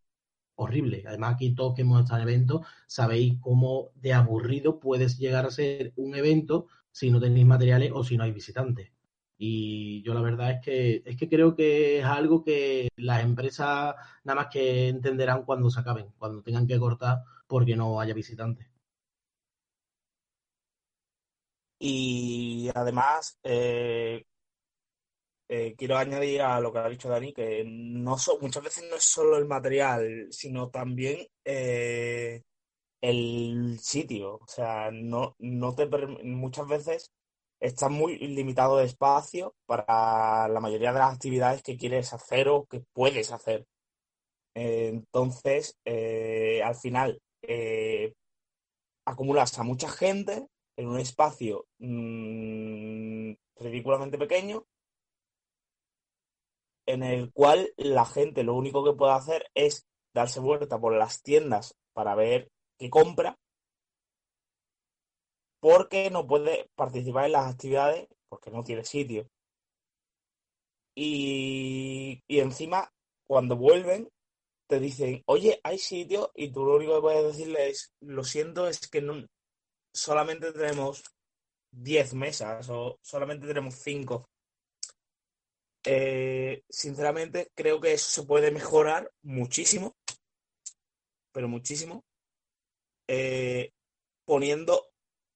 [0.56, 1.04] horrible.
[1.08, 5.52] Además, aquí todos que hemos estado en eventos, sabéis cómo de aburrido puedes llegar a
[5.52, 8.92] ser un evento si no tenéis materiales o si no hay visitantes.
[9.38, 13.96] Y yo la verdad es que es que creo que es algo que las empresas
[14.24, 18.68] nada más que entenderán cuando se acaben, cuando tengan que cortar porque no haya visitantes.
[21.80, 24.26] Y además, eh,
[25.50, 29.04] eh, quiero añadir a lo que ha dicho Dani, que no muchas veces no es
[29.04, 32.44] solo el material, sino también eh,
[33.02, 34.36] el sitio.
[34.36, 35.88] O sea, no, no te
[36.24, 37.12] muchas veces
[37.60, 42.66] estás muy limitado de espacio para la mayoría de las actividades que quieres hacer o
[42.66, 43.66] que puedes hacer.
[44.56, 45.78] entonces,
[46.64, 47.22] al final,
[49.06, 54.66] acumulas a mucha gente en un espacio mm, ridículamente pequeño
[56.86, 61.22] en el cual la gente lo único que puede hacer es darse vuelta por las
[61.22, 63.38] tiendas para ver qué compra,
[65.60, 69.28] porque no puede participar en las actividades porque no tiene sitio.
[70.96, 72.92] Y, y encima,
[73.28, 74.10] cuando vuelven,
[74.68, 78.68] te dicen, oye, hay sitio, y tú lo único que puedes decirle es, lo siento,
[78.68, 79.26] es que no,
[79.96, 81.04] solamente tenemos
[81.72, 84.30] 10 mesas o solamente tenemos 5.
[85.86, 89.96] Eh, sinceramente, creo que eso se puede mejorar muchísimo,
[91.32, 92.04] pero muchísimo,
[93.08, 93.72] eh,
[94.26, 94.90] poniendo,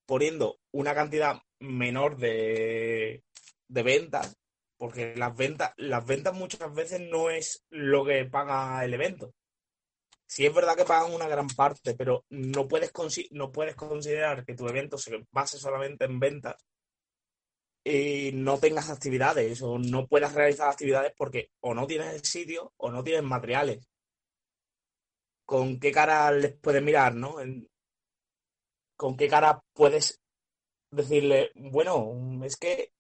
[0.06, 3.24] poniendo una cantidad menor de,
[3.68, 4.36] de ventas,
[4.78, 9.34] porque las ventas, las ventas muchas veces no es lo que paga el evento.
[10.30, 12.92] Si es verdad que pagan una gran parte, pero no puedes,
[13.32, 16.56] no puedes considerar que tu evento se base solamente en ventas
[17.84, 22.74] y no tengas actividades o no puedas realizar actividades porque o no tienes el sitio
[22.78, 23.80] o no tienes materiales.
[25.46, 27.38] ¿Con qué cara les puedes mirar, no?
[28.96, 30.22] ¿Con qué cara puedes
[30.92, 32.92] decirle, bueno, es que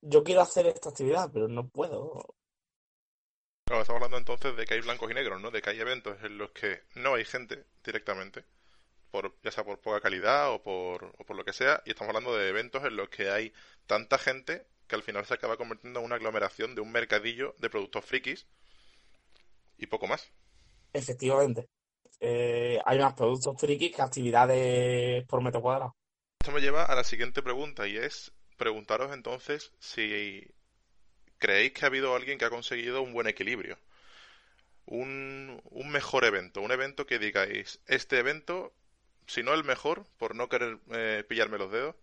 [0.00, 2.36] yo quiero hacer esta actividad, pero no puedo?
[3.80, 5.50] Estamos hablando entonces de que hay blancos y negros, ¿no?
[5.50, 8.44] De que hay eventos en los que no hay gente directamente,
[9.10, 12.10] por, ya sea por poca calidad o por, o por lo que sea, y estamos
[12.10, 13.52] hablando de eventos en los que hay
[13.86, 17.70] tanta gente que al final se acaba convirtiendo en una aglomeración de un mercadillo de
[17.70, 18.46] productos frikis
[19.78, 20.30] y poco más.
[20.92, 21.68] Efectivamente.
[22.20, 25.96] Eh, hay más productos frikis que actividades por metro cuadrado.
[26.40, 30.46] Esto me lleva a la siguiente pregunta y es preguntaros entonces si
[31.42, 33.76] creéis que ha habido alguien que ha conseguido un buen equilibrio.
[34.86, 38.72] Un, mejor evento, un evento que digáis, este evento,
[39.26, 41.96] si no el mejor, por no querer eh, pillarme los dedos,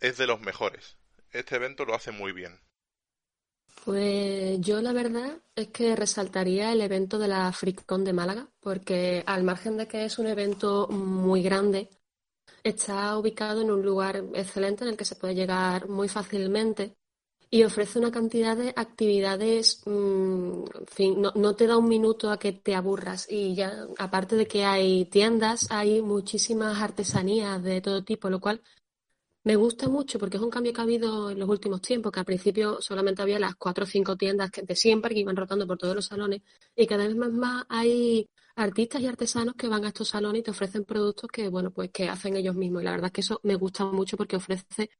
[0.00, 0.96] es de los mejores.
[1.32, 2.60] Este evento lo hace muy bien.
[3.84, 9.24] Pues yo la verdad es que resaltaría el evento de la FreakCon de Málaga, porque
[9.26, 11.88] al margen de que es un evento muy grande,
[12.62, 16.99] está ubicado en un lugar excelente en el que se puede llegar muy fácilmente
[17.50, 22.38] y ofrece una cantidad de actividades, mm, en fin, no, te da un minuto a
[22.38, 23.26] que te aburras.
[23.30, 28.62] Y ya, aparte de que hay tiendas, hay muchísimas artesanías de todo tipo, lo cual
[29.44, 32.20] me gusta mucho porque es un cambio que ha habido en los últimos tiempos, que
[32.20, 35.78] al principio solamente había las cuatro o cinco tiendas de siempre que iban rotando por
[35.78, 36.42] todos los salones
[36.76, 40.42] y cada vez más, más hay artistas y artesanos que van a estos salones y
[40.44, 42.82] te ofrecen productos que, bueno, pues que hacen ellos mismos.
[42.82, 44.90] Y la verdad es que eso me gusta mucho porque ofrece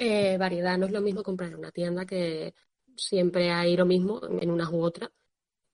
[0.00, 0.78] eh, variedad.
[0.78, 2.54] No es lo mismo comprar en una tienda que
[2.96, 5.10] siempre hay lo mismo en unas u otras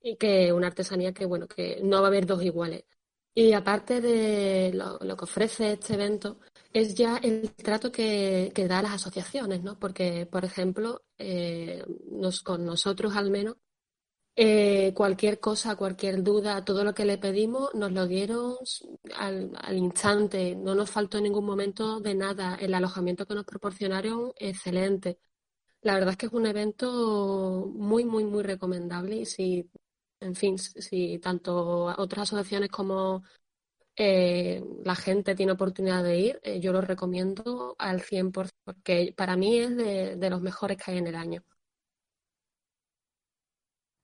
[0.02, 2.84] y que una artesanía que, bueno, que no va a haber dos iguales.
[3.34, 6.40] Y aparte de lo, que ofrece este evento,
[6.72, 9.78] es ya el trato que, que da a las asociaciones, ¿no?
[9.78, 13.56] Porque, por ejemplo, eh, nos, con nosotros al menos,
[14.38, 18.57] eh, cualquier cosa, cualquier duda, todo lo que le pedimos nos lo dieron
[19.14, 22.57] al, instante, no nos faltó en ningún momento de nada.
[22.57, 25.18] El alojamiento que nos proporcionaron, excelente.
[25.83, 29.70] La verdad es que es un evento muy, muy, muy recomendable y si,
[30.20, 33.25] en fin, si tanto otras asociaciones como
[33.96, 39.37] eh, la gente tiene oportunidad de ir, eh, yo lo recomiendo al 100% porque para
[39.37, 41.45] mí es de los mejores que hay en el año.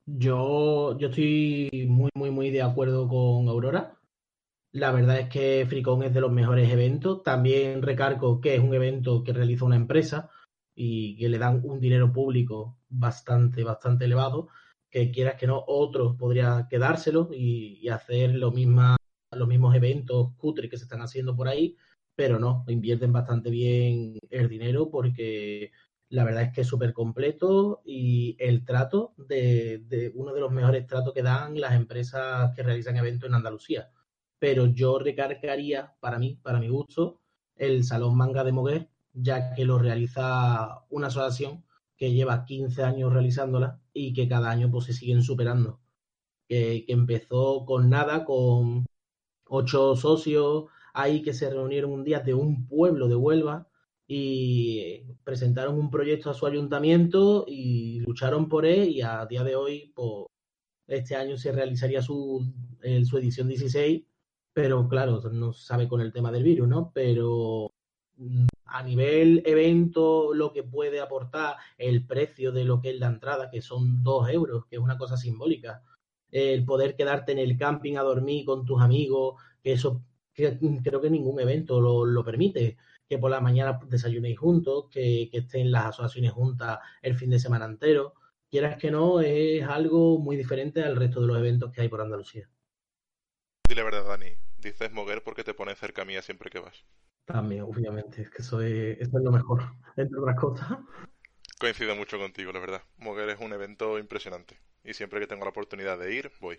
[0.07, 3.99] Yo, yo estoy muy, muy, muy de acuerdo con Aurora.
[4.73, 7.23] La verdad es que Fricón es de los mejores eventos.
[7.23, 10.31] También recargo que es un evento que realiza una empresa
[10.75, 14.49] y que le dan un dinero público bastante, bastante elevado.
[14.91, 18.97] Que quieras que no, otros podría quedárselo y, hacer lo misma,
[19.33, 21.77] los mismos eventos cutres que se están haciendo por ahí,
[22.17, 25.73] pero no, invierten bastante bien el dinero porque
[26.13, 30.87] la verdad es que es súper completo y el trato de, uno de los mejores
[30.87, 33.91] tratos que dan las empresas que realizan eventos en Andalucía.
[34.39, 37.21] Pero yo recargaría, para mí, para mi gusto,
[37.57, 41.65] el Salón Manga de Moguer, ya que lo realiza una asociación
[41.97, 45.81] que lleva 15 años realizándola y que cada año pues se siguen superando.
[46.47, 48.85] Que empezó con nada, con
[49.47, 53.72] ocho socios ahí que se reunieron un día de un pueblo de Huelva
[54.07, 59.57] y presentaron un proyecto a su ayuntamiento y lucharon por él y a día de
[59.57, 60.27] hoy, pues,
[60.87, 62.45] este año se realizaría su,
[63.05, 64.03] su edición 16,
[64.53, 66.93] pero claro, no sabe con el tema del virus, ¿no?
[66.95, 67.71] Pero
[68.17, 73.09] mm, a nivel evento, lo que puede aportar el precio de lo que es la
[73.09, 75.83] entrada, que son dos euros, que es una cosa simbólica,
[76.31, 80.03] el poder quedarte en el camping a dormir con tus amigos, que eso
[80.35, 82.77] que, creo que ningún evento lo, lo permite
[83.13, 87.39] que por la mañana desayunéis juntos, que, que estén las asociaciones juntas el fin de
[87.39, 88.15] semana entero.
[88.51, 92.01] Quieras que no, es algo muy diferente al resto de los eventos que hay por
[92.01, 92.49] Andalucía.
[93.69, 94.33] Dile la verdad, Dani.
[94.57, 96.87] Dices Moguer porque te pones cerca mía siempre que vas.
[97.27, 99.63] También, obviamente, es que eso es, eso es lo mejor,
[99.99, 100.79] entre otras cosas.
[101.61, 102.83] Coincido mucho contigo, la verdad.
[102.97, 104.59] Moguer es un evento impresionante.
[104.85, 106.59] Y siempre que tengo la oportunidad de ir, voy.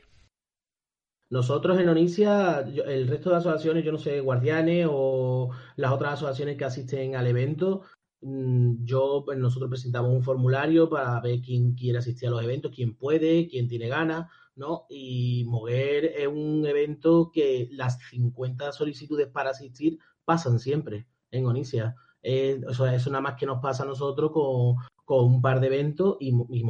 [1.34, 6.58] Nosotros en Onicia, el resto de asociaciones, yo no sé, Guardianes o las otras asociaciones
[6.58, 7.82] que asisten al evento,
[8.22, 12.72] mm, yo, pues, nosotros presentamos un formulario para ver quién quiere asistir a los eventos,
[12.76, 14.86] quién puede, quién tiene ganas, ¿no?
[14.90, 21.96] Y Moguer es un evento que las 50 solicitudes para asistir pasan siempre en Onicia.
[22.22, 26.18] Eh, eso, nada más que nos pasa a nosotros con, con un par de eventos
[26.20, 26.64] y, y.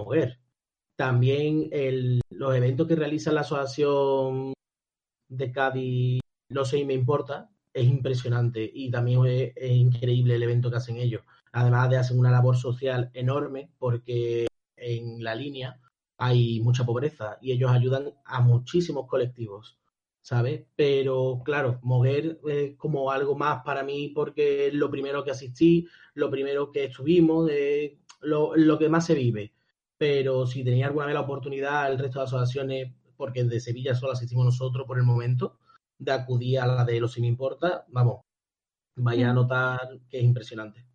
[0.95, 1.69] También
[2.29, 4.52] los eventos que realiza la Asociación
[5.37, 10.77] de Cádiz, no sé, me importa, es impresionante y también es, increíble el evento que
[10.77, 11.23] hacen ellos.
[11.51, 15.79] Además de hacer una labor social enorme porque en la línea
[16.17, 19.77] hay mucha pobreza y ellos ayudan a muchísimos colectivos,
[20.21, 20.65] ¿sabes?
[20.75, 25.87] Pero claro, Moguer es como algo más para mí porque es lo primero que asistí,
[26.13, 27.49] lo primero que estuvimos,
[28.21, 29.53] lo, lo que más se vive
[30.03, 32.91] pero si tenía alguna vez la oportunidad el resto de asociaciones,
[33.23, 35.57] porque de Sevilla solo asistimos nosotros por el momento,
[35.97, 38.19] de acudir a la de los Si Me Importa, vamos,
[38.97, 40.85] vaya a notar que es impresionante.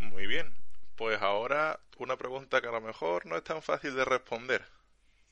[0.00, 0.54] Muy bien,
[0.94, 4.64] pues ahora una pregunta que a lo mejor no es tan fácil de responder.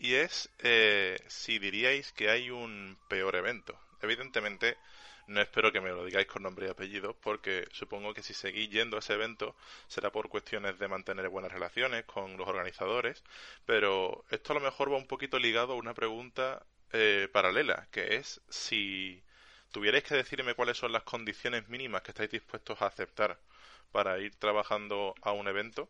[0.01, 3.79] Y es eh, si diríais que hay un peor evento.
[4.03, 4.79] Evidentemente,
[5.27, 8.71] no espero que me lo digáis con nombre y apellido, porque supongo que si seguís
[8.71, 9.57] yendo a ese evento
[9.89, 13.23] será por cuestiones de mantener buenas relaciones con los organizadores,
[13.65, 18.17] pero esto a lo mejor va un poquito ligado a una pregunta eh, paralela, que
[18.17, 19.23] es si
[19.73, 23.39] tuvierais que decirme cuáles son las condiciones mínimas que estáis dispuestos a aceptar
[23.93, 25.89] para ir trabajando a un evento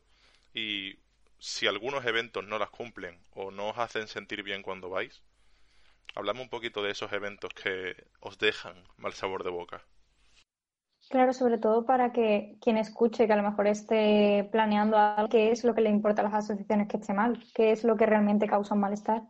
[0.54, 0.96] y
[1.38, 5.22] si algunos eventos no las cumplen o no os hacen sentir bien cuando vais,
[6.14, 9.86] Hablamos un poquito de esos eventos que os dejan mal sabor de boca.
[11.08, 15.52] Claro, sobre todo para que quien escuche, que a lo mejor esté planeando algo, qué
[15.52, 18.06] es lo que le importa a las asociaciones que esté mal, qué es lo que
[18.06, 19.22] realmente causa un malestar.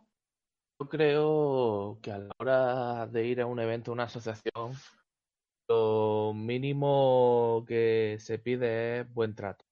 [0.79, 4.73] Yo creo que a la hora de ir a un evento, a una asociación,
[5.67, 9.65] lo mínimo que se pide es buen trato.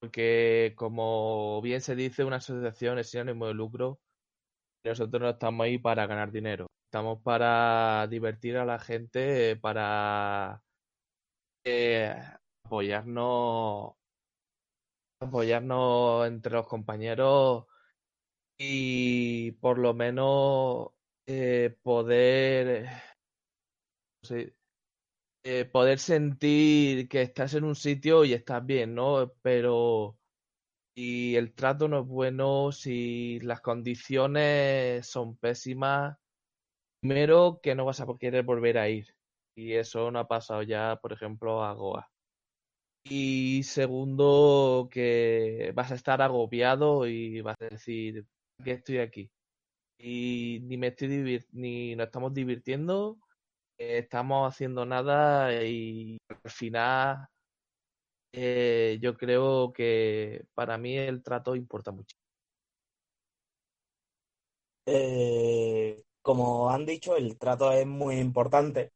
[0.00, 4.00] Porque, como bien se dice, una asociación es sinónimo de lucro
[4.84, 6.66] nosotros no estamos ahí para ganar dinero.
[6.86, 10.62] Estamos para divertir a la gente, para
[11.64, 12.14] eh,
[12.64, 13.94] apoyarnos,
[15.20, 17.66] apoyarnos entre los compañeros
[18.58, 20.90] y por lo menos
[21.26, 22.88] eh, poder
[25.44, 29.32] eh, poder sentir que estás en un sitio y estás bien, ¿no?
[29.42, 30.18] Pero
[30.98, 36.18] si el trato no es bueno, si las condiciones son pésimas,
[37.00, 39.06] primero que no vas a querer volver a ir.
[39.56, 42.10] Y eso no ha pasado ya, por ejemplo, a Goa.
[43.04, 48.26] Y segundo, que vas a estar agobiado y vas a decir
[48.64, 49.30] que estoy aquí.
[49.98, 53.18] Y ni me estoy ni nos estamos divirtiendo,
[53.78, 57.28] estamos haciendo nada y al final
[58.32, 62.16] eh, yo creo que para mí el trato importa mucho.
[64.86, 68.92] Eh, como han dicho, el trato es muy importante,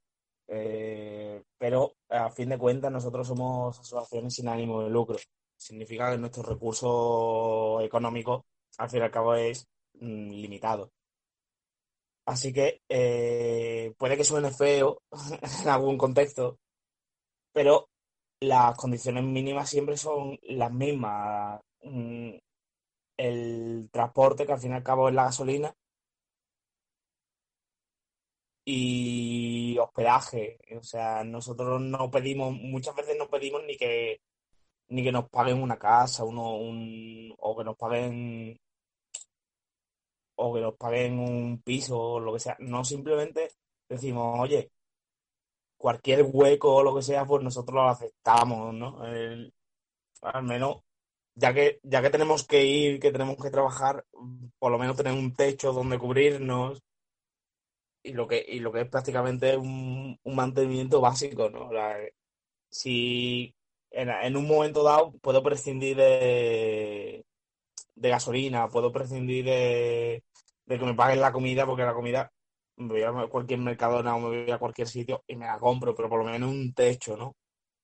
[0.48, 5.18] eh, pero a fin de cuentas nosotros somos asociaciones sin ánimo de lucro.
[5.56, 8.46] Significa que nuestro recurso económico,
[8.78, 10.92] al fin y al cabo, es mm, limitado.
[12.24, 12.80] Así que
[13.98, 15.02] puede que suene feo
[15.62, 16.58] en algún contexto,
[17.52, 17.88] pero
[18.42, 21.60] las condiciones mínimas siempre son las mismas.
[21.82, 22.32] Mm,
[23.16, 25.74] el transporte, que al fin y al cabo es la gasolina,
[28.64, 30.58] y hospedaje.
[30.78, 34.20] O sea, nosotros no pedimos, muchas veces no pedimos ni que
[34.88, 38.58] ni que nos paguen una casa, uno, un, o que nos paguen
[40.36, 42.56] o que nos paguen un piso o lo que sea.
[42.60, 43.50] No simplemente
[43.88, 44.70] decimos, oye,
[45.82, 49.02] cualquier hueco o lo que sea, pues nosotros lo aceptamos, ¿no?
[50.22, 50.76] al menos,
[51.34, 54.04] ya que, ya que tenemos que ir, que tenemos que trabajar,
[54.60, 56.80] por lo menos tener un techo donde cubrirnos
[58.04, 61.70] y lo que, y lo que es prácticamente un, un mantenimiento básico, ¿no?
[62.70, 63.52] si
[63.90, 67.24] en, un momento dado puedo prescindir de,
[67.96, 70.22] de gasolina, puedo prescindir de,
[70.66, 72.32] de que me paguen la comida, porque la comida
[72.82, 75.94] me voy a cualquier mercadona o me voy a cualquier sitio y me la compro,
[75.94, 77.36] pero por lo menos un techo, ¿no?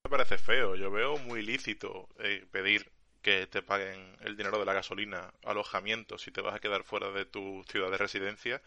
[0.05, 2.91] Me parece feo, yo veo muy lícito eh, pedir
[3.23, 7.11] que te paguen el dinero de la gasolina, alojamiento, si te vas a quedar fuera
[7.11, 8.63] de tu ciudad de residencia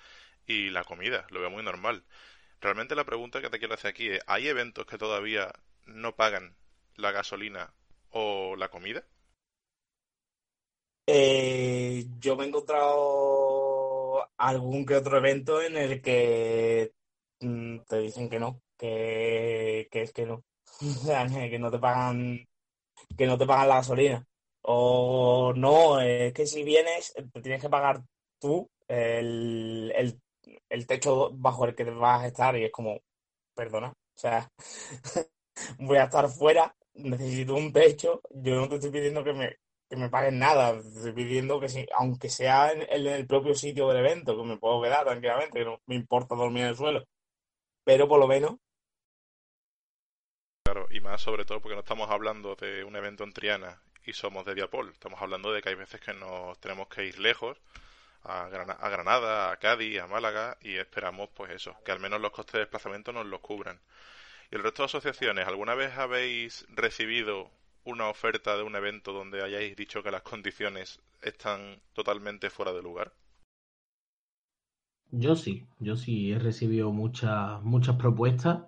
[0.45, 2.03] y la comida, lo veo muy normal.
[2.59, 5.51] Realmente la pregunta que te quiero hacer aquí es, ¿hay eventos que todavía
[5.85, 6.55] no pagan
[6.95, 7.73] la gasolina
[8.11, 9.03] o la comida?
[11.07, 13.60] Eh, yo me he encontrado
[14.37, 16.93] algún que otro evento en el que
[17.41, 20.43] mm, te dicen que no, que, es que no,
[21.49, 22.47] que no te pagan,
[23.17, 24.25] que no te pagan la gasolina.
[24.63, 28.03] O no, es que si vienes, te tienes que pagar
[28.39, 30.21] tú el, el,
[30.69, 32.99] el techo bajo el que vas a estar y es como,
[33.55, 34.51] perdona, o sea,
[35.79, 39.57] voy a estar fuera necesito un techo, yo no te estoy pidiendo que me,
[39.91, 40.81] que me paguen nada,
[41.13, 45.03] pidiendo que si, aunque sea en, el propio sitio del evento, que me puedo quedar
[45.03, 47.03] tranquilamente, que no me importa dormir en el suelo,
[47.83, 48.55] pero por lo menos...
[50.63, 54.13] Claro, y más sobre todo porque no estamos hablando de un evento en Triana y
[54.13, 57.57] somos de Diapol, estamos hablando de que hay veces que nos tenemos que ir lejos,
[58.23, 62.31] a, a Granada, a Cádiz, a Málaga, y esperamos pues eso, que al menos los
[62.31, 63.81] costes de desplazamiento nos los cubran.
[64.51, 67.51] ¿Y el resto de asociaciones, alguna vez habéis recibido
[67.85, 72.81] una oferta de un evento donde hayáis dicho que las condiciones están totalmente fuera de
[72.81, 73.13] lugar?
[75.11, 78.63] Yo sí, yo sí he recibido muchas, muchas propuestas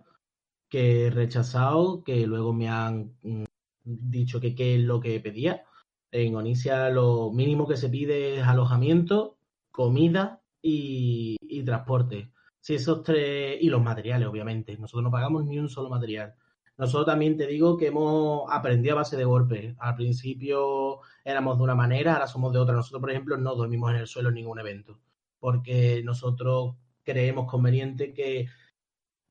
[0.70, 3.45] que he rechazado, que luego me han mm,
[3.84, 5.64] dicho que qué es lo que pedía.
[6.11, 9.38] En Onicia lo mínimo que se pide es alojamiento,
[9.72, 12.34] comida y transporte.
[12.64, 14.78] Sí, esos tres, y los materiales, obviamente.
[14.78, 16.34] Nosotros no pagamos ni un solo material.
[16.78, 19.76] Nosotros también te digo que hemos aprendido a base de golpes.
[19.80, 22.76] Al principio éramos de una manera, ahora somos de otra.
[22.76, 24.99] Nosotros, por ejemplo, no dormimos en el suelo en ningún evento,
[25.39, 28.47] porque nosotros creemos conveniente que,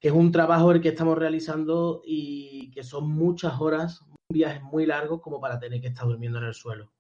[0.01, 4.87] que es un trabajo el que estamos realizando y que son muchas horas, viajes muy
[4.87, 6.93] largos como para tener que estar durmiendo en el suelo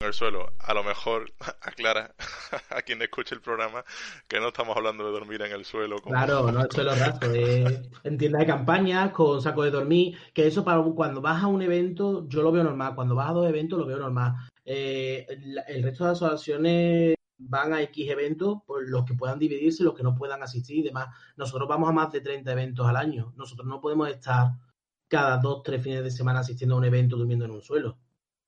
[0.00, 1.32] en el suelo, a lo mejor
[1.62, 2.14] aclara
[2.70, 3.84] a quien escuche el programa
[4.28, 5.96] que no estamos hablando de dormir en el suelo.
[6.02, 10.46] Claro, no es suelo raso, es en tienda de campaña, con saco de dormir, que
[10.46, 13.48] eso para cuando vas a un evento yo lo veo normal, cuando vas a dos
[13.48, 14.34] eventos lo veo normal.
[14.64, 15.26] Eh,
[15.68, 20.02] el, resto de asociaciones van a X eventos, por los que puedan dividirse, los que
[20.02, 21.08] no puedan asistir y demás.
[21.36, 23.32] Nosotros vamos a más de 30 eventos al año.
[23.36, 24.52] Nosotros no podemos estar
[25.08, 27.98] cada dos, tres fines de semana asistiendo a un evento durmiendo en un suelo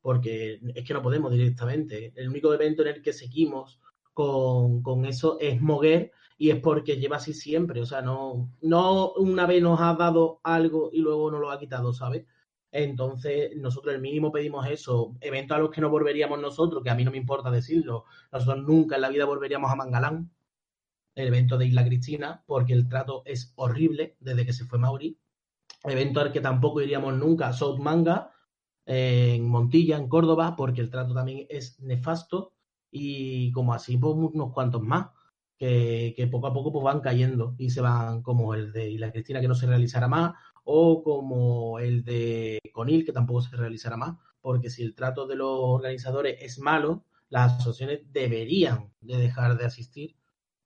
[0.08, 2.14] porque es que no podemos directamente.
[2.16, 3.78] El único evento en el que seguimos
[4.14, 7.82] con, eso es Moguer y es porque lleva así siempre.
[7.82, 11.58] O sea, no, no una vez nos ha dado algo y luego nos lo ha
[11.58, 12.24] quitado, ¿sabes?
[12.72, 15.14] Entonces, nosotros el mínimo pedimos eso.
[15.20, 18.06] Eventos a los que no volveríamos nosotros, que a mí no me importa decirlo.
[18.32, 20.30] Nosotros nunca en la vida volveríamos a Mangalán,
[21.16, 25.18] el evento de Isla Cristina, porque el trato es horrible desde que se fue Mauri.
[25.84, 28.32] Evento al que tampoco iríamos nunca, South Manga,
[28.90, 32.54] en Montilla, en Córdoba, porque el trato también es nefasto
[32.90, 35.08] y como así pues unos cuantos más
[35.58, 39.42] que, poco a poco pues van cayendo y se van como el de la Cristina
[39.42, 40.34] que no se realizará más
[40.64, 45.36] o como el de Conil que tampoco se realizará más porque si el trato de
[45.36, 50.16] los organizadores es malo las asociaciones deberían de dejar de asistir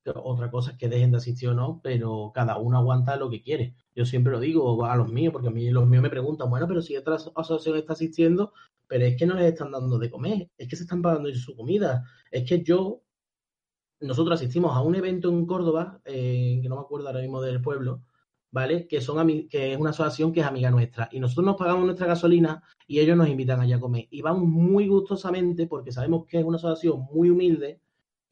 [0.04, 3.42] otra cosa es que dejen de asistir o no, pero cada uno aguanta lo que
[3.42, 3.74] quiere.
[3.94, 6.66] Yo siempre lo digo a los míos, porque a mí los míos me preguntan, bueno,
[6.66, 8.52] pero si otra asociación está asistiendo,
[8.86, 11.56] pero es que no les están dando de comer, es que se están pagando su
[11.56, 12.04] comida.
[12.30, 13.02] Es que yo,
[14.00, 17.62] nosotros asistimos a un evento en Córdoba, eh, que no me acuerdo ahora mismo del
[17.62, 18.02] pueblo,
[18.50, 18.86] ¿vale?
[18.88, 21.08] Que, son que es una asociación que es amiga nuestra.
[21.12, 24.08] Y nosotros nos pagamos nuestra gasolina y ellos nos invitan allá a comer.
[24.10, 27.80] Y vamos muy gustosamente porque sabemos que es una asociación muy humilde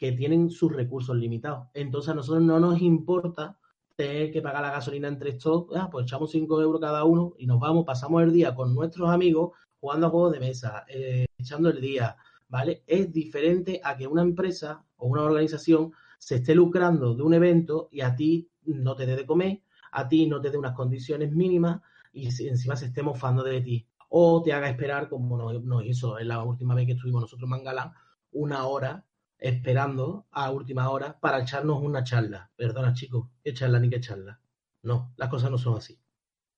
[0.00, 1.68] que tienen sus recursos limitados.
[1.74, 3.58] Entonces a nosotros no nos importa
[3.94, 7.46] tener que pagar la gasolina entre estos, ah, pues echamos 5 euros cada uno y
[7.46, 11.68] nos vamos, pasamos el día con nuestros amigos jugando a juegos de mesa, eh, echando
[11.68, 12.16] el día,
[12.48, 12.82] ¿vale?
[12.86, 17.90] Es diferente a que una empresa o una organización se esté lucrando de un evento
[17.92, 19.60] y a ti no te dé de comer,
[19.92, 23.86] a ti no te dé unas condiciones mínimas y encima se esté mofando de ti.
[24.08, 27.50] O te haga esperar, como nos, hizo en la última vez que estuvimos nosotros en
[27.50, 27.92] Mangalán,
[28.32, 29.04] una hora
[29.40, 32.50] esperando a última hora para echarnos una charla.
[32.56, 34.40] Perdona, chicos, qué charla ni qué charla.
[34.82, 35.98] No, las cosas no son así.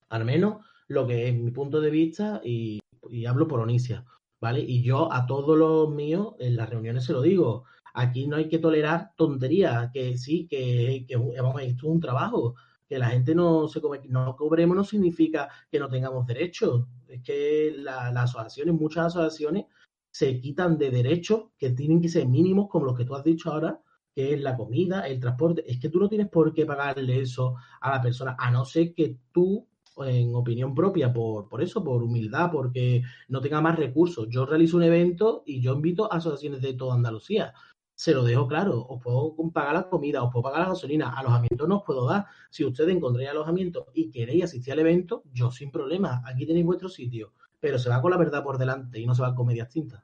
[0.09, 2.79] Al menos lo que es mi punto de vista y,
[3.27, 4.05] hablo por Onicia,
[4.39, 4.59] ¿vale?
[4.61, 7.65] Y yo a todos los míos en las reuniones se lo digo.
[7.93, 12.55] Aquí no hay que tolerar tonterías, que sí, que, que vamos, esto es un trabajo.
[12.87, 16.85] Que la gente no se come, no cobremos no significa que no tengamos derechos.
[17.07, 19.65] Es que las asociaciones, muchas asociaciones,
[20.13, 23.51] se quitan de derechos que tienen que ser mínimos, como los que tú has dicho
[23.51, 23.81] ahora,
[24.13, 25.63] que es la comida, el transporte.
[25.69, 28.93] Es que tú no tienes por qué pagarle eso a la persona, a no ser
[28.93, 34.27] que tú, en opinión propia, por, por eso, por humildad, porque no tenga más recursos.
[34.29, 37.51] Yo realizo un evento y yo invito a asociaciones de toda Andalucía.
[37.95, 41.67] Se lo dejo claro, os puedo pagar la comida, os puedo pagar la gasolina, alojamiento
[41.67, 42.27] no os puedo dar.
[42.51, 46.87] Si ustedes encontráis alojamiento y queréis asistir al evento, yo sin problema, aquí tenéis vuestro
[46.87, 47.33] sitio
[47.63, 50.03] pero se va con la verdad por delante y no se va con medias tintas.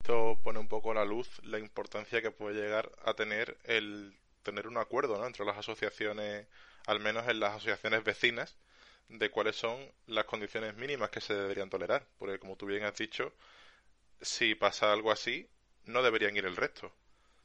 [0.00, 4.18] Esto pone un poco a la luz la importancia que puede llegar a tener el
[4.42, 6.48] tener un acuerdo entre las asociaciones,
[6.86, 8.56] al menos en las asociaciones vecinas,
[9.08, 12.04] de cuáles son las condiciones mínimas que se deberían tolerar.
[12.18, 13.32] Porque, como tú bien has dicho,
[14.20, 15.48] si pasa algo así,
[15.84, 16.90] no deberían ir el resto.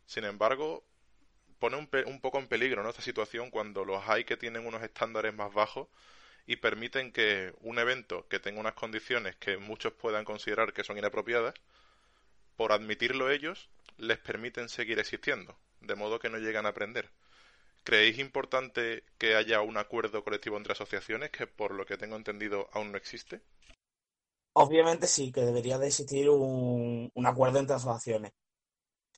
[0.08, 0.84] Sin embargo,
[1.60, 2.90] pone un, un poco en peligro ¿no?
[2.90, 5.88] esta situación cuando los hay que tienen unos estándares más bajos
[6.46, 10.98] y permiten que un evento que tenga unas condiciones que muchos puedan considerar que son
[10.98, 11.54] inapropiadas,
[12.56, 17.10] por admitirlo ellos, les permiten seguir existiendo, de modo que no llegan a aprender.
[17.84, 22.70] ¿Creéis importante que haya un acuerdo colectivo entre asociaciones que, por lo que tengo entendido,
[22.72, 23.42] aún no existe?
[24.54, 28.32] Obviamente sí, que debería de existir un, acuerdo entre asociaciones.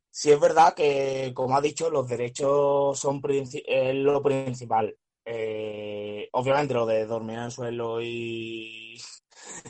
[0.09, 4.97] Sí es verdad que, como ha dicho, los derechos son lo principal.
[5.25, 8.95] Eh, obviamente lo de dormir en el suelo y,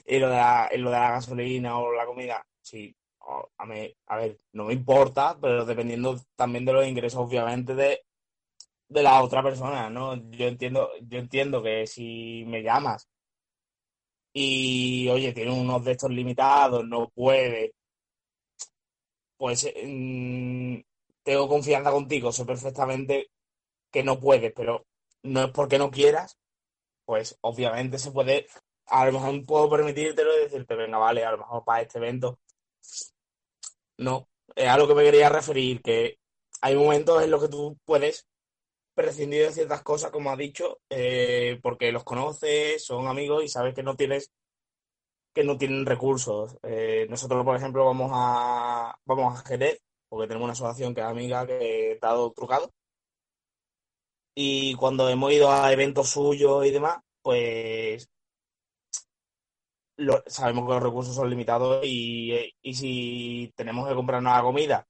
[0.05, 3.65] y lo, de la, lo de la gasolina o la comida, sí, a,
[4.07, 8.01] a ver, no me importa, pero dependiendo también de los ingresos, obviamente, de,
[8.89, 10.15] de la otra persona, ¿no?
[10.31, 13.09] Yo entiendo, yo entiendo que si me llamas
[14.33, 17.73] y, oye, tiene unos de estos limitados, no puede,
[19.37, 20.77] pues mm,
[21.23, 23.29] tengo confianza contigo, sé perfectamente
[23.91, 24.85] que no puedes, pero
[25.25, 26.37] no es porque no quieras,
[27.05, 28.47] pues obviamente se puede,
[28.87, 32.39] a lo mejor puedo permitírtelo y decirte, venga, vale, a lo mejor para este evento.
[33.97, 36.19] No, es a lo que me quería referir, que
[36.61, 38.27] hay momentos en los que tú puedes
[38.93, 43.73] prescindir de ciertas cosas, como has dicho, eh, porque los conoces, son amigos y sabes
[43.75, 44.31] que no tienes
[45.33, 46.57] que no tienen recursos.
[46.63, 51.07] Eh, nosotros, por ejemplo, vamos a vamos a Jerez, porque tenemos una asociación que es
[51.07, 52.73] amiga que está trucado
[54.35, 58.09] y cuando hemos ido a eventos suyos y demás, pues
[60.27, 64.87] sabemos que los recursos son limitados y, si tenemos que comprarnos la comida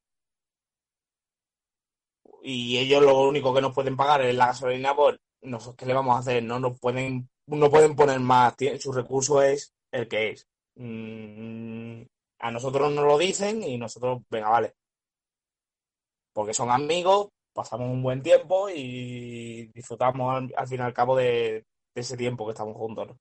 [2.45, 5.93] y ellos lo único que nos pueden pagar es la gasolina, pues nosotros qué le
[5.93, 10.29] vamos a hacer, no nos pueden, no pueden poner más, su recurso es el que
[10.29, 10.47] es.
[10.75, 12.03] Mm,
[12.39, 14.75] a nosotros nos lo dicen y nosotros, venga, vale.
[16.33, 21.65] Porque son amigos, pasamos un buen tiempo y disfrutamos al, fin y al cabo de,
[21.95, 23.17] ese tiempo que estamos juntos.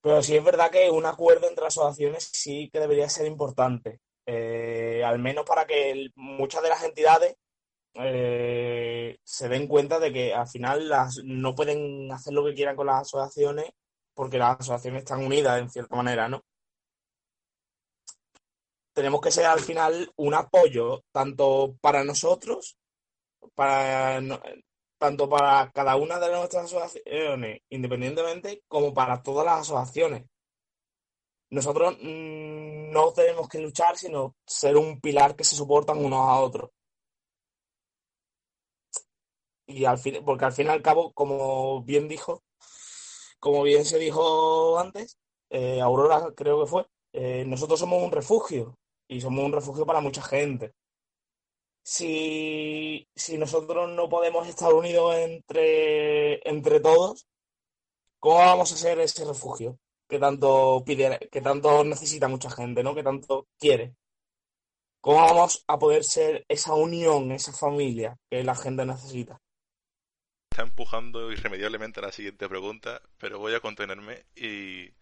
[0.00, 5.02] Pero sí es verdad que un acuerdo entre asociaciones sí que debería ser importante, eh,
[5.04, 7.36] al menos para que muchas de las entidades
[7.94, 12.76] eh, se den cuenta de que al final las, no pueden hacer lo que quieran
[12.76, 13.70] con las asociaciones
[14.14, 16.44] porque las asociaciones están unidas en cierta manera, ¿no?
[18.94, 22.78] Tenemos que ser al final un apoyo tanto para nosotros,
[24.98, 30.24] tanto para cada una de nuestras asociaciones independientemente, como para todas las asociaciones.
[31.50, 36.40] Nosotros mm, no tenemos que luchar, sino ser un pilar que se soportan unos a
[36.40, 36.70] otros.
[39.66, 42.42] Y al fin, porque al fin y al cabo, como bien dijo,
[43.40, 45.18] como bien se dijo antes,
[45.50, 48.76] eh, Aurora creo que fue, eh, nosotros somos un refugio
[49.08, 50.74] y somos un refugio para mucha gente.
[51.82, 53.06] Si,
[53.38, 57.26] nosotros no podemos estar unidos entre, entre todos,
[58.18, 59.78] ¿cómo vamos a ser ese refugio
[60.08, 62.94] que tanto pide, que tanto necesita mucha gente, ¿no?
[62.94, 63.94] Que tanto quiere.
[65.00, 69.38] ¿Cómo vamos a poder ser esa unión, esa familia que la gente necesita?
[70.50, 74.94] Está empujando irremediablemente a la siguiente pregunta, pero voy a contenerme y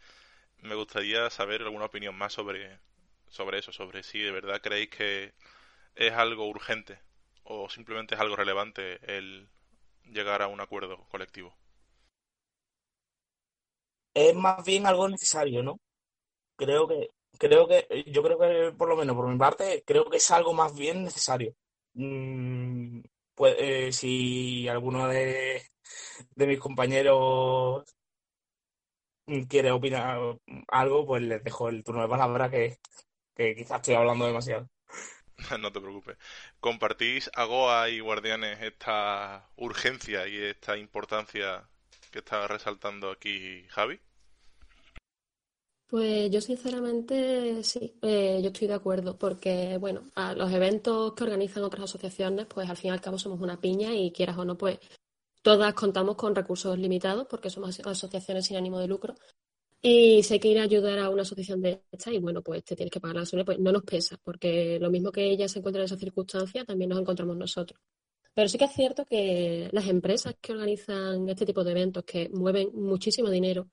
[0.62, 2.80] me gustaría saber alguna opinión más sobre,
[3.32, 5.32] sobre eso, sobre si de verdad creéis que
[5.94, 6.98] es algo urgente
[7.44, 9.48] o simplemente es algo relevante el
[10.04, 11.56] llegar a un acuerdo colectivo.
[14.14, 15.80] Es más bien algo necesario, ¿no?
[16.56, 17.08] Creo que,
[17.38, 20.52] creo que, yo creo que por lo menos por mi parte, creo que es algo
[20.52, 21.54] más bien necesario.
[21.94, 23.00] Mm,
[23.34, 25.62] pues eh, si alguno de,
[26.34, 27.84] de mis compañeros
[29.48, 32.76] quiere opinar algo, pues les dejo el turno de palabra que,
[33.34, 34.68] que quizás estoy hablando demasiado.
[35.60, 36.16] no te preocupes.
[36.60, 41.68] ¿Compartís a Goa y Guardianes esta urgencia y esta importancia
[42.10, 44.00] que está resaltando aquí Javi?
[45.86, 51.24] Pues yo sinceramente sí, eh, yo estoy de acuerdo, porque bueno, a los eventos que
[51.24, 54.44] organizan otras asociaciones, pues al fin y al cabo somos una piña y quieras o
[54.46, 54.78] no, pues
[55.42, 59.14] todas contamos con recursos limitados porque somos asociaciones sin ánimo de lucro
[59.82, 62.76] y hay que ir a ayudar a una asociación de esta y bueno, pues te
[62.76, 65.58] tienes que pagar la gasolina, pues no nos pesa, porque lo mismo que ella se
[65.58, 67.80] encuentra en esa circunstancia, también nos encontramos nosotros.
[68.34, 72.30] Pero sí que es cierto que las empresas que organizan este tipo de eventos, que
[72.30, 73.68] mueven muchísimo dinero,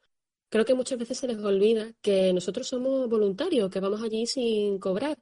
[0.49, 4.80] creo que muchas veces se les olvida que nosotros somos voluntarios, que vamos allí sin
[4.80, 5.18] cobrar.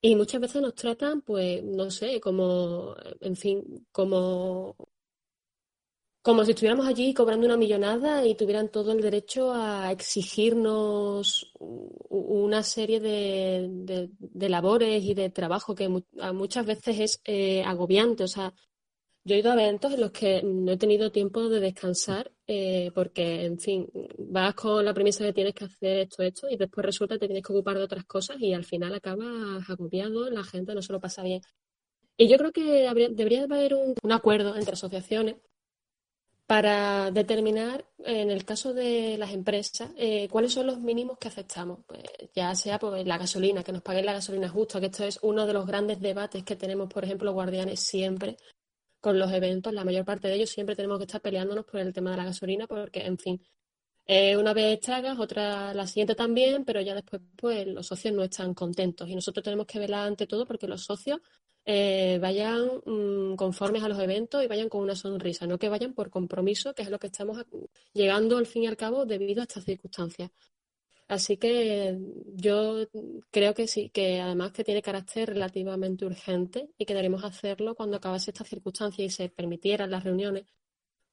[0.00, 4.76] Y muchas veces nos tratan, pues, no sé, como, en fin, como
[6.26, 12.64] como si estuviéramos allí cobrando una millonada y tuvieran todo el derecho a exigirnos una
[12.64, 14.10] serie de,
[14.48, 18.24] labores y de trabajo que muchas veces es eh, agobiante.
[18.24, 18.52] O sea,
[19.22, 22.90] yo he ido a eventos en los que no he tenido tiempo de descansar eh,
[22.92, 26.84] porque, en fin, vas con la premisa de tienes que hacer esto, esto y después
[26.84, 30.42] resulta que te tienes que ocupar de otras cosas y al final acabas agobiado, la
[30.42, 31.40] gente no se lo pasa bien.
[32.16, 35.36] Y yo creo que debería haber un acuerdo entre asociaciones
[36.46, 41.80] para determinar, en el caso de las empresas, eh, cuáles son los mínimos que aceptamos.
[41.86, 42.02] Pues
[42.34, 45.46] ya sea pues, la gasolina, que nos paguen la gasolina justa, que esto es uno
[45.46, 48.36] de los grandes debates que tenemos, por ejemplo, guardianes siempre
[49.00, 49.72] con los eventos.
[49.74, 52.24] La mayor parte de ellos siempre tenemos que estar peleándonos por el tema de la
[52.26, 53.40] gasolina, porque, en fin,
[54.06, 58.22] eh, una vez tragas, otra la siguiente también, pero ya después pues los socios no
[58.22, 61.20] están contentos y nosotros tenemos que velar ante todo porque los socios
[61.68, 65.94] eh, vayan mm, conformes a los eventos y vayan con una sonrisa, no que vayan
[65.94, 67.44] por compromiso, que es lo que estamos
[67.92, 70.30] llegando al fin y al cabo debido a estas circunstancias.
[71.08, 71.98] Así que
[72.34, 72.86] yo
[73.30, 77.96] creo que sí, que además que tiene carácter relativamente urgente y que deberíamos hacerlo cuando
[77.96, 80.46] acabase esta circunstancia y se permitieran las reuniones,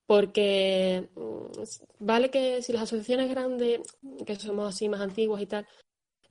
[0.06, 1.64] porque mm,
[2.00, 3.82] vale que si las asociaciones grandes,
[4.26, 5.68] que somos así más antiguas y tal,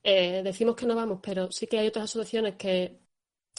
[0.04, 3.02] eh, decimos que no vamos, pero sí que hay otras asociaciones que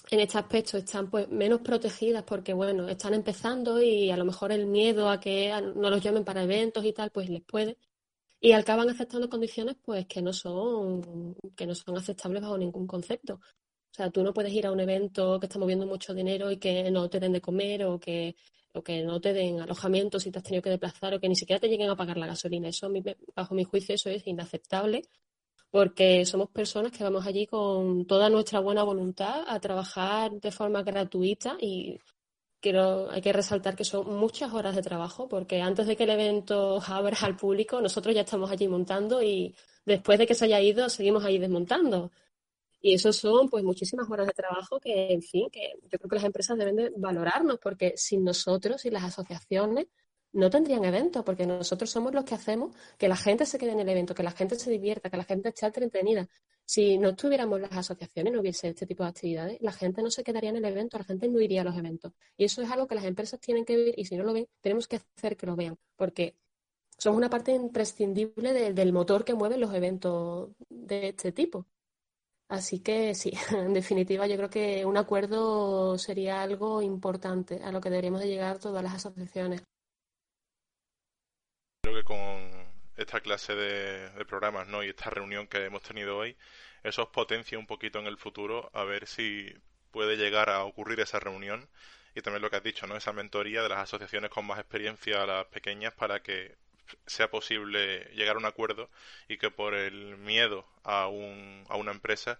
[0.10, 4.52] en este aspecto están pues menos protegidas porque bueno, están empezando y a lo mejor
[4.52, 7.78] el miedo a que no los llamen para eventos y tal, pues les puede.
[8.40, 13.36] Y acaban aceptando condiciones pues que no son, que no son aceptables bajo ningún concepto.
[13.36, 16.58] O sea, tú no puedes ir a un evento que está moviendo mucho dinero y
[16.58, 18.36] que no te den de comer o que,
[18.84, 21.60] que no te den alojamiento si te has tenido que desplazar o que ni siquiera
[21.60, 22.70] te lleguen a pagar la gasolina.
[22.70, 22.90] Eso,
[23.36, 25.04] bajo mi juicio, eso es inaceptable
[25.74, 30.84] porque somos personas que vamos allí con toda nuestra buena voluntad a trabajar de forma
[30.84, 32.00] gratuita y
[32.62, 36.12] quiero, hay que resaltar que son muchas horas de trabajo porque antes de que el
[36.12, 40.62] evento abra al público nosotros ya estamos allí montando y después de que se haya
[40.62, 42.12] ido seguimos ahí desmontando.
[42.80, 46.16] Y eso son pues muchísimas horas de trabajo que, en fin, que yo creo que
[46.18, 49.88] las empresas deben de valorarnos porque sin nosotros, sin las asociaciones,
[50.34, 53.80] no tendrían eventos, porque nosotros somos los que hacemos que la gente se quede en
[53.80, 56.28] el evento, que la gente se divierta, que la gente esté entretenida.
[56.66, 60.24] Si no tuviéramos las asociaciones, no hubiese este tipo de actividades, la gente no se
[60.24, 62.14] quedaría en el evento, la gente no iría a los eventos.
[62.38, 64.48] Y eso es algo que las empresas tienen que ver y si no lo ven,
[64.62, 66.36] tenemos que hacer que lo vean, porque
[66.98, 71.68] somos una parte imprescindible del motor que mueve los eventos de este tipo.
[72.48, 77.82] Así que sí, en definitiva yo creo que un acuerdo sería algo importante a lo
[77.82, 79.64] que deberíamos de llegar todas las asociaciones
[81.84, 82.50] creo que con
[82.96, 84.84] esta clase de, programas ¿no?
[84.84, 86.38] y esta reunión que hemos tenido hoy,
[86.82, 89.54] eso os potencia un poquito en el futuro a ver si
[89.92, 91.68] puede llegar a ocurrir esa reunión
[92.16, 92.96] y también lo que has dicho, ¿no?
[92.96, 96.56] esa mentoría de las asociaciones con más experiencia a las pequeñas para que
[97.06, 98.90] sea posible llegar a un acuerdo
[99.28, 102.40] y que por el miedo a, un, a una empresa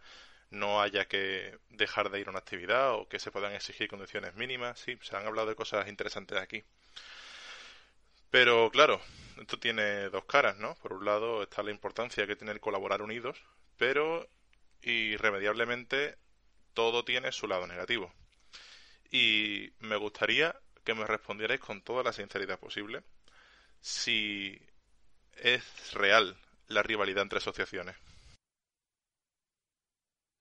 [0.52, 4.36] no haya que dejar de ir a una actividad o que se puedan exigir condiciones
[4.36, 4.80] mínimas.
[4.80, 6.64] Sí, se han hablado de cosas interesantes aquí.
[8.34, 9.00] Pero claro,
[9.40, 10.74] esto tiene dos caras, ¿no?
[10.82, 13.38] Por un lado está la importancia que tiene el colaborar unidos,
[13.78, 14.28] pero
[14.82, 16.18] irremediablemente
[16.74, 18.12] todo tiene su lado negativo.
[19.12, 23.04] Y me gustaría que me respondierais con toda la sinceridad posible
[23.82, 24.60] si
[25.38, 26.36] es real
[26.70, 27.96] la rivalidad entre asociaciones.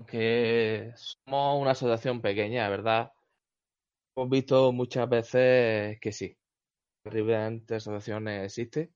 [0.06, 3.12] Que somos una asociación pequeña, ¿verdad?
[4.16, 6.38] Hemos visto muchas veces que sí.
[7.04, 8.92] Entre asociaciones existe.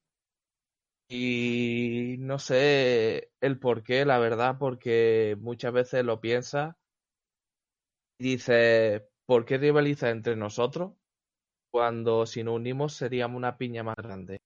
[1.08, 6.74] Y no sé el por qué, la verdad, porque muchas veces lo piensas
[8.18, 10.92] y dices, ¿por qué rivaliza entre nosotros?
[11.70, 14.40] Cuando si nos unimos seríamos una piña más grande.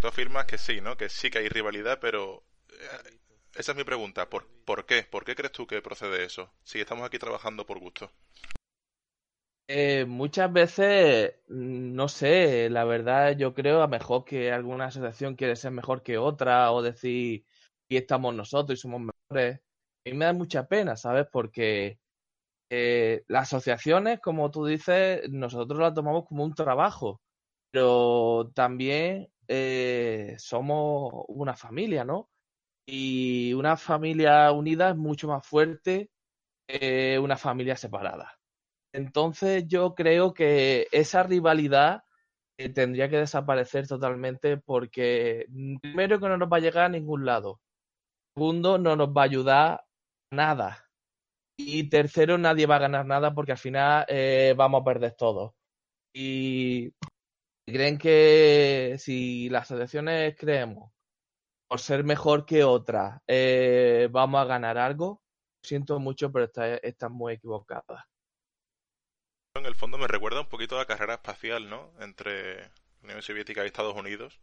[0.00, 0.96] Tú afirmas que sí, ¿no?
[0.96, 3.18] Que sí que hay rivalidad, pero eh,
[3.54, 4.28] esa es mi pregunta.
[4.28, 5.02] ¿Por, ¿Por qué?
[5.02, 6.52] ¿Por qué crees tú que procede eso?
[6.62, 8.12] Si estamos aquí trabajando por gusto.
[9.68, 15.34] Eh, muchas veces, mm, no sé, la verdad yo creo a mejor que alguna asociación
[15.34, 17.44] quiere ser mejor que otra o decir,
[17.88, 19.58] y estamos nosotros y somos mejores.
[20.06, 21.26] A mí me da mucha pena, ¿sabes?
[21.32, 21.98] Porque
[22.70, 27.22] eh, las asociaciones, como tú dices, nosotros las tomamos como un trabajo,
[27.72, 32.30] pero también eh, somos una familia, ¿no?
[32.86, 36.10] Y una familia unida es mucho más fuerte
[36.68, 38.35] que una familia separada.
[38.96, 42.04] Entonces yo creo que esa rivalidad
[42.58, 46.88] eh, tendría que desaparecer totalmente porque mm, primero que no nos va a llegar a
[46.88, 47.60] ningún lado.
[48.34, 49.84] Segundo, no nos va a ayudar
[50.32, 50.88] nada.
[51.58, 55.56] Y tercero, nadie va a ganar nada porque al final eh, vamos a perder todo.
[56.14, 56.92] Y
[57.66, 60.92] creen que si las asociaciones creemos
[61.68, 65.22] por ser mejor que otras eh, vamos a ganar algo,
[65.62, 68.06] siento mucho, pero están está muy equivocada.
[69.76, 71.92] Fondo me recuerda un poquito a la carrera espacial, ¿no?
[72.00, 72.70] Entre
[73.02, 74.38] Unión Soviética y Estados Unidos,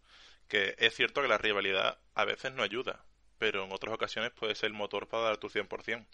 [0.48, 3.04] que es cierto que la rivalidad a veces no ayuda,
[3.40, 6.06] pero en otras ocasiones puede ser el motor para dar tu 100%,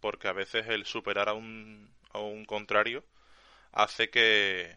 [0.00, 3.04] porque a veces el superar a un, a un contrario
[3.72, 4.76] hace que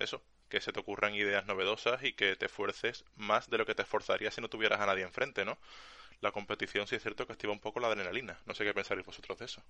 [0.00, 3.74] eso, que se te ocurran ideas novedosas y que te esfuerces más de lo que
[3.74, 5.58] te esforzarías si no tuvieras a nadie enfrente, ¿no?
[6.20, 8.40] La competición sí es cierto que activa un poco la adrenalina.
[8.46, 9.62] No sé qué pensaréis vosotros de eso.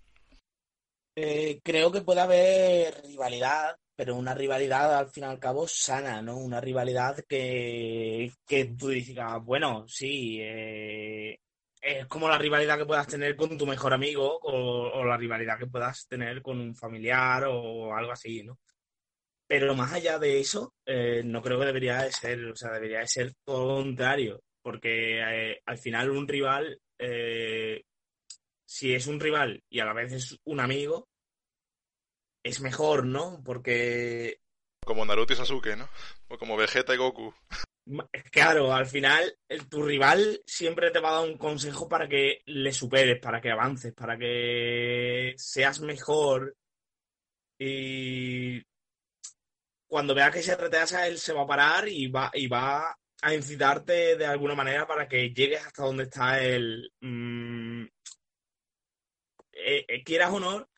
[1.17, 6.21] Eh, creo que puede haber rivalidad, pero una rivalidad al fin y al cabo sana,
[6.23, 6.37] ¿no?
[6.37, 11.39] Una rivalidad que, que tú digas, bueno, sí, eh,
[11.81, 15.59] es como la rivalidad que puedas tener con tu mejor amigo o, o, la rivalidad
[15.59, 18.59] que puedas tener con un familiar o algo así, ¿no?
[19.47, 23.01] Pero más allá de eso, eh, no creo que debería de ser, o sea, debería
[23.01, 27.85] de ser todo contrario, porque al final un rival eh,
[28.75, 31.09] si es un rival y a la vez es un amigo,
[32.43, 33.41] es mejor, ¿no?
[33.45, 34.41] Porque...
[34.85, 35.89] Como Naruto y Sasuke, ¿no?
[36.27, 37.33] O como Vegeta y Goku.
[38.33, 39.39] Claro, al final
[39.71, 43.53] tu rival siempre te va a dar un consejo para que le superes, para que
[43.53, 46.57] avances, para que seas mejor.
[47.57, 48.61] Y
[49.87, 53.35] cuando vea que se retrasa, él se va a parar y va, y va a
[53.35, 56.91] incitarte de alguna manera para que llegues hasta donde está él.
[57.01, 57.85] Mmm,
[59.57, 60.69] eh, eh, quieras o no,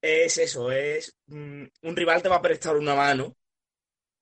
[0.00, 3.36] es eso, es mm, un rival te va a prestar una mano.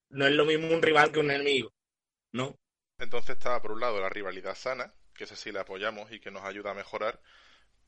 [0.09, 1.73] No es lo mismo un rival que un enemigo,
[2.31, 2.57] ¿no?
[2.97, 6.31] Entonces está por un lado la rivalidad sana, que es así la apoyamos y que
[6.31, 7.21] nos ayuda a mejorar,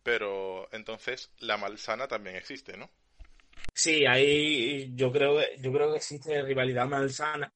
[0.04, 2.92] pero entonces la malsana también existe, ¿no?
[3.74, 7.54] Sí, ahí yo creo, yo creo que existe rivalidad malsana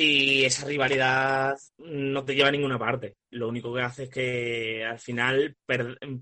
[0.00, 3.16] y esa rivalidad no te lleva a ninguna parte.
[3.30, 5.56] Lo único que hace es que al final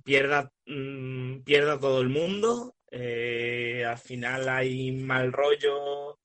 [0.03, 2.75] pierda, mmm, pierda todo el mundo.
[2.91, 6.19] Eh, al final hay mal rollo,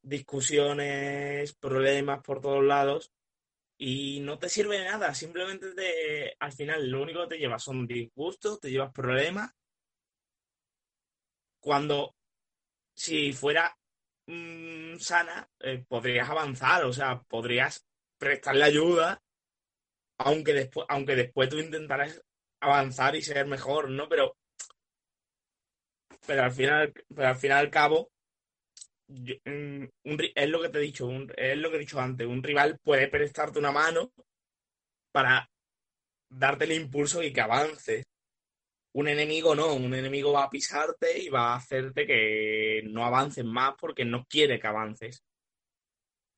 [0.00, 3.10] discusiones, problemas por todos lados.
[3.76, 5.12] Y no te sirve de nada.
[5.12, 9.50] Simplemente te, al final lo único que te lleva son disgustos, te llevas problemas.
[11.58, 12.14] Cuando
[12.94, 13.76] si fuera
[14.26, 17.84] mmm, sana, eh, podrías avanzar, o sea, podrías
[18.18, 19.22] prestarle ayuda,
[20.18, 22.22] aunque después, aunque después tú intentarás
[22.60, 24.08] avanzar y ser mejor, ¿no?
[24.08, 24.36] Pero,
[26.26, 28.10] pero al final, pero al final al cabo,
[29.08, 29.84] mm,
[30.34, 33.08] es lo que te he dicho, es lo que he dicho antes, un rival puede
[33.08, 34.12] prestarte una mano
[35.12, 35.48] para
[36.30, 38.04] darte el impulso y que avances.
[38.94, 43.44] Un enemigo no, un enemigo va a pisarte y va a hacerte que no avances
[43.44, 45.22] más porque no quiere que avances.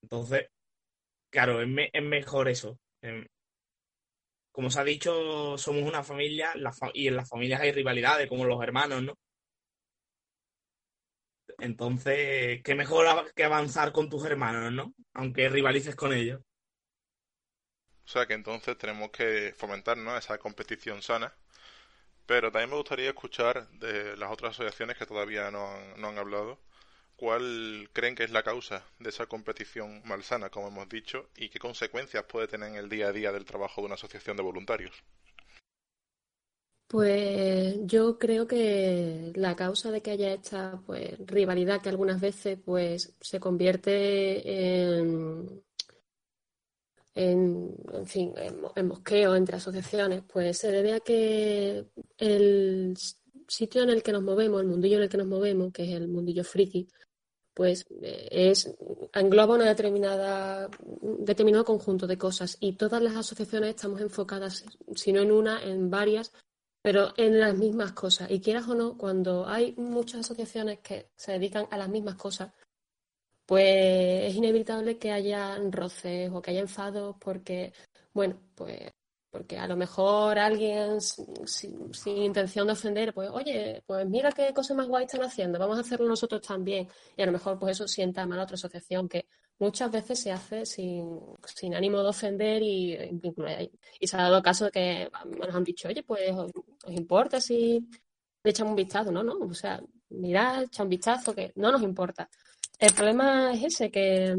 [0.02, 0.48] Entonces,
[1.30, 2.78] claro, es, es mejor eso.
[3.02, 3.26] Em,
[4.52, 6.52] como se ha dicho, somos una familia
[6.94, 9.18] y en las familias hay rivalidades, como los hermanos, ¿no?
[11.58, 14.94] Entonces, qué mejor que avanzar con tus hermanos, ¿no?
[15.14, 16.40] Aunque rivalices con ellos.
[18.04, 20.16] O sea que entonces tenemos que fomentar ¿no?
[20.16, 21.34] esa competición sana
[22.26, 26.18] Pero también me gustaría escuchar de las otras asociaciones que todavía no han, no han
[26.18, 26.58] hablado,
[27.16, 31.58] cuál creen que es la causa de esa competición malsana, como hemos dicho, y qué
[31.58, 35.04] consecuencias puede tener en el día a día del trabajo de una asociación de voluntarios.
[36.86, 42.58] Pues yo creo que la causa de que haya esta pues, rivalidad que algunas veces
[42.64, 45.63] pues, se convierte en,
[47.14, 51.86] en, en fin, en, mosqueo entre asociaciones, pues se debe a que
[52.18, 52.96] el
[53.48, 55.90] sitio en el que nos movemos, el mundillo en el que nos movemos, que es
[55.90, 56.88] el mundillo friki,
[57.54, 58.74] pues eh, es
[59.12, 60.68] engloba una determinada
[61.20, 64.64] determinado conjunto de cosas y todas las asociaciones estamos enfocadas,
[64.96, 66.32] si no en una, en varias
[66.84, 68.30] pero en las mismas cosas.
[68.30, 72.52] Y quieras o no, cuando hay muchas asociaciones que se dedican a las mismas cosas,
[73.46, 77.72] pues es inevitable que haya roces o que haya enfados porque,
[78.12, 78.92] bueno, pues
[79.34, 84.76] porque a lo mejor alguien sin, intención de ofender, pues oye, pues mira qué cosas
[84.76, 86.88] más guay están haciendo, vamos a hacerlo nosotros también.
[87.16, 89.26] Y a lo mejor pues eso sienta mal a otra asociación que
[89.58, 92.96] muchas veces se hace sin, sin ánimo de ofender y,
[93.98, 96.52] y se ha dado caso de que nos han dicho, oye, pues os,
[96.88, 97.88] importa si
[98.44, 101.82] le echamos un vistazo, no, no, o sea, mirad, echa un vistazo, que no nos
[101.82, 102.30] importa.
[102.78, 104.36] El problema es ese, que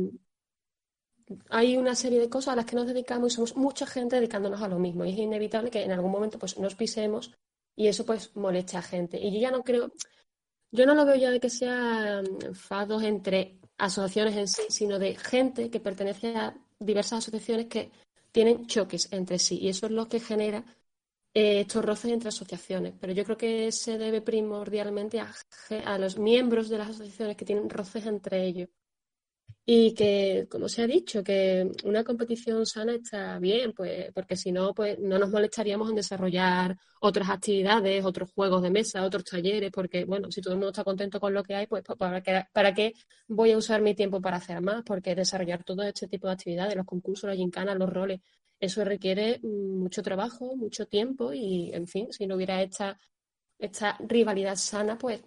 [1.49, 4.61] hay una serie de cosas a las que nos dedicamos y somos mucha gente dedicándonos
[4.61, 7.31] a lo mismo y es inevitable que en algún momento pues nos pisemos
[7.75, 9.19] y eso pues moleste a gente.
[9.19, 9.91] Y yo ya no creo,
[10.71, 15.15] yo no lo veo ya de que sean enfados entre asociaciones en sí, sino de
[15.15, 17.91] gente que pertenece a diversas asociaciones que
[18.31, 20.63] tienen choques entre sí y eso es lo que genera
[21.35, 22.93] eh, estos roces entre asociaciones.
[22.99, 25.31] Pero yo creo que se debe primordialmente a,
[25.85, 28.69] a los miembros de las asociaciones que tienen roces entre ellos.
[29.67, 34.51] Y que, como se ha dicho, que una competición sana está bien, pues, porque si
[34.51, 39.71] no, pues no nos molestaríamos en desarrollar otras actividades, otros juegos de mesa, otros talleres,
[39.71, 42.21] porque, bueno, si todo el mundo está contento con lo que hay, pues, pues ¿para
[42.21, 42.93] qué, para qué
[43.27, 44.83] voy a usar mi tiempo para hacer más?
[44.83, 48.21] Porque desarrollar todo este tipo de actividades, los concursos, las gincanas, los roles,
[48.59, 52.97] eso requiere mucho trabajo, mucho tiempo y, en fin, si no hubiera esta
[53.59, 55.21] esta rivalidad sana, pues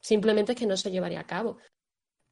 [0.00, 1.58] simplemente es que no se llevaría a cabo.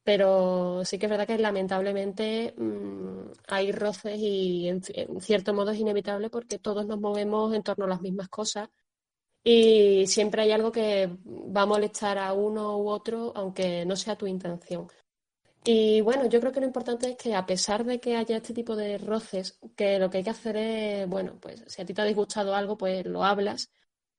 [0.03, 4.81] Pero sí que es verdad que lamentablemente mm, hay roces y en,
[5.21, 8.69] cierto modo es inevitable porque todos nos movemos en torno a las mismas cosas
[9.43, 14.17] y siempre hay algo que va a molestar a uno u otro aunque no sea
[14.17, 14.87] tu intención.
[15.63, 18.53] Y bueno, yo creo que lo importante es que a pesar de que haya este
[18.53, 21.93] tipo de roces, que lo que hay que hacer es, bueno, pues si a ti
[21.93, 23.71] te ha disgustado algo, pues lo hablas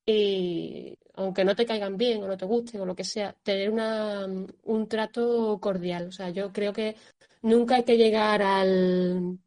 [0.06, 3.70] y aunque no te caigan bien o no te gusten o lo que sea, tener
[3.70, 4.26] una,
[4.64, 6.08] un trato cordial.
[6.08, 6.96] O sea, yo creo que
[7.42, 9.38] nunca hay que llegar al,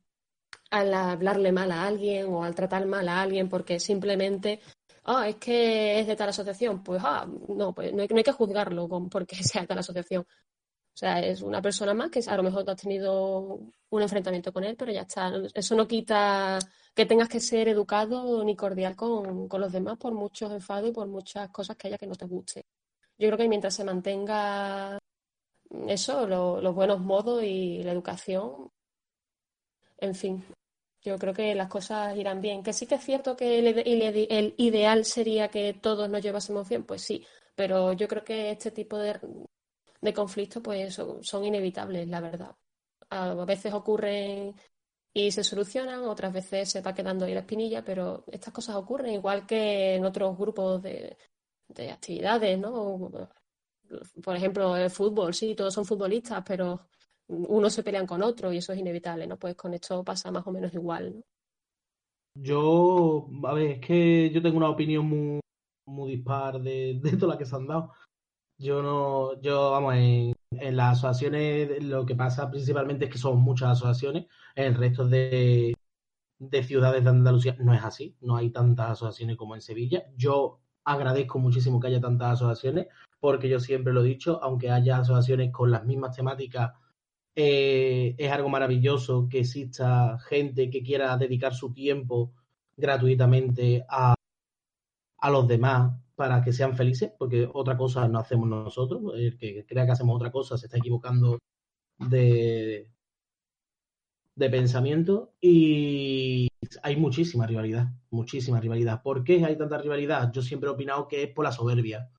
[0.72, 4.62] al hablarle mal a alguien o al tratar mal a alguien porque simplemente,
[5.06, 6.84] ah, es que es de tal asociación.
[6.84, 9.80] Pues, ah, no, pues no hay, no hay que juzgarlo con, porque sea de tal
[9.80, 10.26] asociación.
[10.96, 14.54] O sea, es una persona más que a lo mejor tú has tenido un enfrentamiento
[14.54, 15.30] con él, pero ya está.
[15.54, 16.58] Eso no quita
[16.93, 21.08] que tengas que ser educado ni cordial con, los demás por muchos enfados y por
[21.08, 22.66] muchas cosas que haya que no te guste.
[23.18, 24.98] Yo creo que mientras se mantenga
[25.88, 28.72] eso, los buenos modos y la educación,
[29.98, 30.46] en fin,
[31.02, 32.64] yo creo que las cosas irán bien.
[32.64, 33.68] Que sí que es cierto que el,
[34.30, 38.72] el, ideal sería que todos nos llevásemos bien, pues sí, pero yo creo que este
[38.72, 39.20] tipo de,
[40.02, 42.56] de conflictos pues son, inevitables, la verdad.
[43.10, 44.56] A veces ocurren
[45.14, 49.14] y se solucionan, otras veces se va quedando ahí la espinilla, pero estas cosas ocurren
[49.14, 51.18] igual que en otros grupos de,
[51.70, 53.12] de actividades, ¿no?
[54.24, 56.88] Por ejemplo, el fútbol, sí, todos son futbolistas, pero
[57.28, 59.38] unos se pelean con otros y eso es inevitable, ¿no?
[59.38, 61.22] Pues con esto pasa más o menos igual, ¿no?
[62.38, 65.39] Yo, a ver, es que yo tengo una opinión muy,
[65.88, 67.93] muy dispar de, de todas las que se han dado.
[68.58, 73.41] Yo no, yo, vamos, en, en las asociaciones lo que pasa principalmente es que son
[73.41, 75.74] muchas asociaciones, en el resto de,
[76.39, 80.06] de ciudades de Andalucía no es así, no hay tantas asociaciones como en Sevilla.
[80.16, 82.88] Yo agradezco muchísimo que haya tantas asociaciones,
[83.20, 86.74] porque yo siempre lo he dicho, aunque haya asociaciones con las mismas temáticas,
[87.36, 92.34] eh, es algo maravilloso que exista gente que quiera dedicar su tiempo
[92.78, 94.16] gratuitamente a,
[95.18, 99.01] a los demás para que sean felices, porque otra cosa no hacemos nosotros.
[99.16, 101.39] El que crea que hacemos otra cosa se está equivocando
[101.97, 102.89] de,
[104.36, 106.47] de pensamiento y
[106.84, 109.01] hay muchísima rivalidad, muchísima rivalidad.
[109.01, 110.32] ¿Por qué hay tanta rivalidad?
[110.32, 112.09] Yo siempre he opinado que es por la soberbia.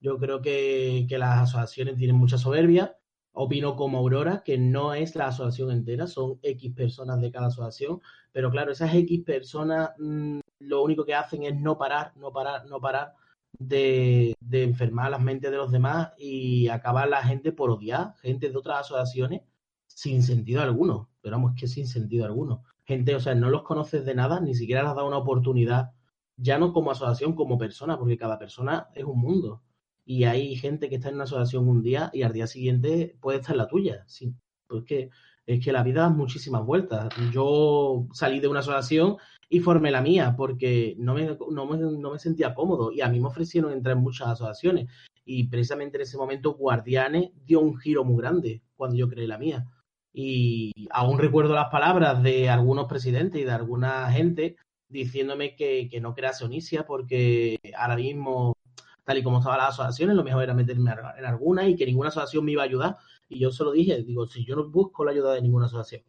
[0.00, 2.96] Yo creo que, que las asociaciones tienen mucha soberbia.
[3.32, 8.00] Opino como Aurora que no es la asociación entera, son X personas de cada asociación,
[8.32, 12.66] pero claro, esas X personas mmm, lo único que hacen es no parar, no parar,
[12.66, 13.14] no parar
[13.58, 18.56] de, enfermar las mentes de los demás y acabar la gente por odiar, gente de
[18.56, 19.42] otras asociaciones
[19.86, 22.64] sin sentido alguno, pero vamos, que sin sentido alguno.
[22.84, 25.92] Gente, o sea, no los conoces de nada, ni siquiera les has dado una oportunidad,
[26.36, 29.62] ya no como asociación, como persona, porque cada persona es un mundo.
[30.04, 33.38] Y hay gente que está en una asociación un día y al día siguiente puede
[33.38, 34.04] estar la tuya.
[34.06, 34.34] Sí,
[34.66, 35.10] porque
[35.46, 37.08] es que la vida da muchísimas vueltas.
[37.32, 39.16] Yo salí de una asociación
[39.48, 43.08] y formé la mía porque no me, no me, no me sentía cómodo y a
[43.08, 44.88] mí me ofrecieron entrar en muchas asociaciones.
[45.24, 49.38] Y precisamente en ese momento Guardianes dio un giro muy grande cuando yo creé la
[49.38, 49.66] mía
[50.12, 54.56] y aún recuerdo las palabras de algunos presidentes y de alguna gente
[54.88, 58.56] diciéndome que, que no crease Onicia porque ahora mismo,
[59.04, 62.08] tal y como estaban las asociaciones, lo mejor era meterme en alguna y que ninguna
[62.08, 62.96] asociación me iba a ayudar.
[63.30, 66.02] Y yo se lo dije, digo, si yo no busco la ayuda de ninguna asociación,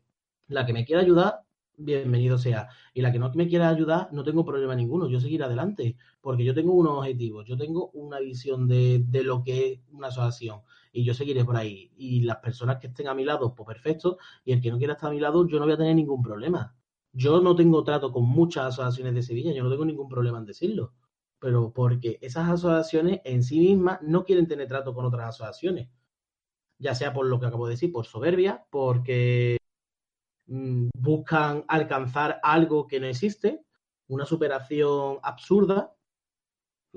[0.48, 1.44] la que me quiera ayudar,
[1.78, 2.70] bienvenido sea.
[2.94, 6.44] Y la que no me quiera ayudar, no tengo problema ninguno, yo seguiré adelante, porque
[6.44, 10.62] yo tengo unos objetivos, yo tengo una visión de, de lo que es una asociación
[10.92, 11.92] y yo seguiré por ahí.
[11.96, 14.94] Y las personas que estén a mi lado, pues perfecto, y el que no quiera
[14.94, 16.76] estar a mi lado, yo no voy a tener ningún problema.
[17.14, 20.46] Yo no tengo trato con muchas asociaciones de Sevilla, yo no tengo ningún problema en
[20.46, 20.94] decirlo,
[21.40, 25.90] pero porque esas asociaciones en sí mismas no quieren tener trato con otras asociaciones,
[26.82, 29.58] ya sea por lo que acabo de decir, por soberbia, porque
[30.48, 33.64] mmm, buscan alcanzar algo que no existe,
[34.10, 35.96] una superación absurda,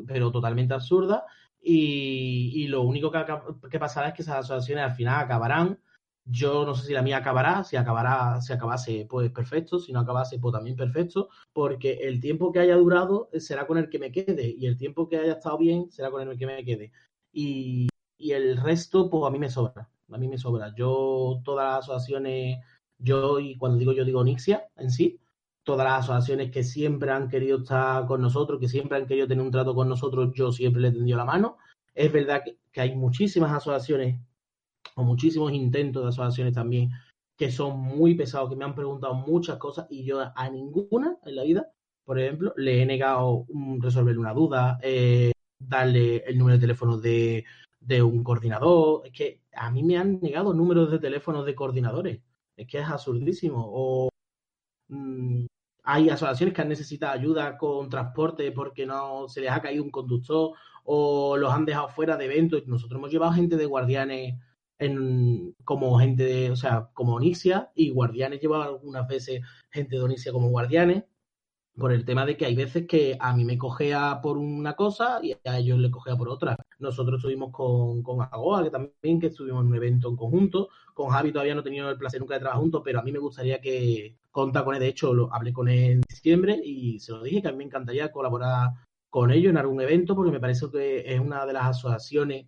[0.06, 1.26] pero totalmente absurda,
[1.60, 3.24] y, y lo único que,
[3.70, 5.80] que, pasará es que esas asociaciones al final acabarán.
[6.26, 10.00] Yo no sé si la mía acabará, si acabará, si acabase, pues perfecto, si no
[10.00, 14.10] acabase, pues también perfecto, porque el tiempo que haya durado será con el que me
[14.10, 16.92] quede, y el tiempo que haya estado bien será con el que me quede.
[17.32, 20.74] Y, y el resto, pues a mí me sobra, a mí me sobra.
[20.76, 22.58] Yo, todas las asociaciones,
[22.98, 25.20] yo, y cuando digo yo digo Nixia en sí,
[25.62, 29.44] todas las asociaciones que siempre han querido estar con nosotros, que siempre han querido tener
[29.44, 31.58] un trato con nosotros, yo siempre le he tendido la mano.
[31.94, 34.20] Es verdad que, que hay muchísimas asociaciones
[34.96, 36.90] o muchísimos intentos de asociaciones también
[37.36, 41.36] que son muy pesados, que me han preguntado muchas cosas y yo a ninguna en
[41.36, 41.68] la vida,
[42.04, 43.46] por ejemplo, le he negado
[43.80, 47.44] resolver una duda, eh, darle el número de teléfono de,
[47.86, 49.06] de un coordinador.
[49.06, 52.20] Es que a mí me han negado números de teléfonos de coordinadores.
[52.56, 53.64] Es que es absurdísimo.
[53.66, 54.08] O
[54.88, 55.46] mmm,
[55.84, 59.90] hay asociaciones que han necesitado ayuda con transporte porque no se les ha caído un
[59.90, 60.52] conductor
[60.84, 62.66] o los han dejado fuera de eventos.
[62.66, 64.34] Nosotros hemos llevado gente de guardianes
[64.78, 70.02] en, como gente de, o sea, como Onicia y guardianes llevaba algunas veces gente de
[70.02, 71.04] Onicia como guardianes
[71.76, 75.18] por el tema de que hay veces que a mí me cogea por una cosa
[75.22, 76.56] y a ellos le cogea por otra.
[76.78, 80.68] Nosotros estuvimos con, con Agoa, que también que estuvimos en un evento en conjunto.
[80.94, 83.10] Con Javi todavía no he tenido el placer nunca de trabajar juntos, pero a mí
[83.10, 84.80] me gustaría que contar con él.
[84.80, 87.64] De hecho, lo, hablé con él en diciembre y se lo dije que a me
[87.64, 88.70] encantaría colaborar
[89.10, 92.46] con ellos en algún evento porque me parece que es una de las asociaciones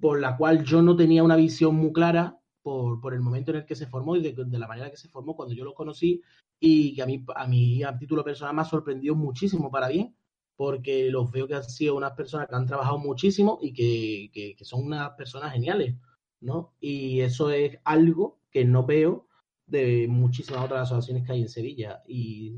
[0.00, 3.58] por la cual yo no tenía una visión muy clara por, por el momento en
[3.58, 5.74] el que se formó y de, de, la manera que se formó cuando yo lo
[5.74, 6.22] conocí
[6.60, 10.14] y que a mí, a mí a título personal me ha sorprendido muchísimo para bien
[10.58, 14.64] porque los veo que han sido unas personas que han trabajado muchísimo y que, que,
[14.64, 15.94] son unas personas geniales,
[16.40, 16.74] ¿no?
[16.80, 19.28] Y eso es algo que no veo
[19.66, 22.02] de muchísimas otras asociaciones que hay en Sevilla.
[22.08, 22.56] Y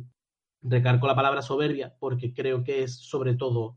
[0.62, 3.76] recargo la palabra soberbia porque creo que es sobre todo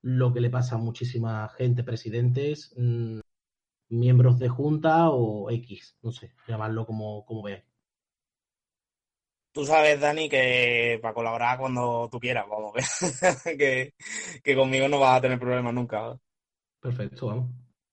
[0.00, 3.18] lo que le pasa a muchísima gente, presidentes, mmm,
[3.88, 7.64] miembros de junta o X, no sé, llamarlo como, como veáis.
[9.56, 12.74] Tú sabes, Dani, que para colaborar cuando tú quieras, vamos,
[13.56, 13.94] que,
[14.44, 16.14] que conmigo no vas a tener problemas nunca.
[16.78, 17.50] Perfecto, vamos.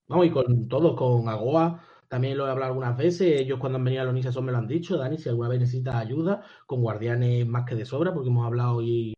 [0.10, 3.86] Vamos, y con todos, con Agoa, también lo he hablado algunas veces, ellos cuando han
[3.86, 6.82] venido a la iniciación me lo han dicho, Dani, si alguna vez necesitas ayuda, con
[6.82, 9.14] guardianes más que de sobra, porque hemos hablado y,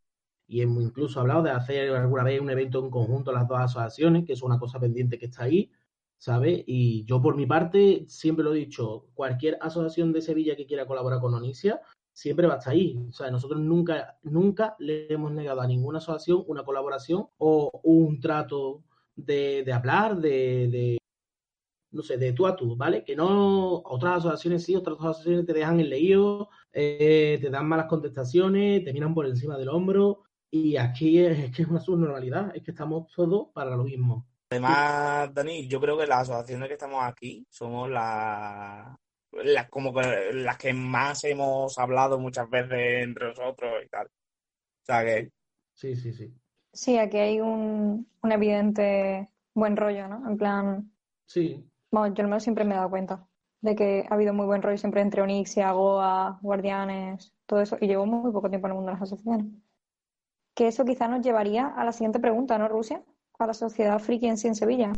[0.48, 4.34] hemos incluso hablado de hacer alguna vez un evento en conjunto las dos asociaciones, que
[4.34, 5.72] es una cosa pendiente que está ahí,
[6.20, 6.64] ¿sabes?
[6.68, 10.86] Y yo por mi parte siempre lo he dicho, cualquier asociación de Sevilla que quiera
[10.86, 11.82] colaborar con Onicia,
[12.16, 12.98] siempre va a estar ahí.
[13.10, 18.22] O sea, nosotros nunca, nunca le hemos negado a ninguna asociación una colaboración o un
[18.22, 18.84] trato
[19.16, 20.98] de, de hablar, de, de,
[21.92, 23.04] no sé, de tú a tú, ¿vale?
[23.04, 27.88] Que no, otras asociaciones sí, otras asociaciones te dejan en leído, eh, te dan malas
[27.88, 32.64] contestaciones, te miran por encima del hombro y aquí es, que es una subnormalidad, es
[32.64, 34.26] que estamos todos para lo mismo.
[34.50, 38.96] Además, Dani, yo creo que las asociaciones que estamos aquí somos las
[39.44, 44.08] las como que las que más hemos hablado muchas veces entre nosotros y tal.
[44.08, 45.32] O sea que.
[45.74, 46.34] Sí, sí, sí.
[46.74, 50.30] Sí, aquí hay un, un evidente buen rollo, ¿no?
[50.30, 50.92] En plan.
[51.26, 51.70] Sí.
[51.92, 53.28] Bueno, yo al menos siempre me he dado cuenta
[53.62, 57.78] de que ha habido muy buen rollo siempre entre Onixia, Goa, Guardianes, todo eso.
[57.82, 59.48] Y llevo muy poco tiempo en el mundo de las asociaciones.
[60.54, 63.04] que eso quizá nos llevaría a la siguiente pregunta, ¿no, Rusia?
[63.40, 64.92] A la sociedad friki en sí en Sevilla.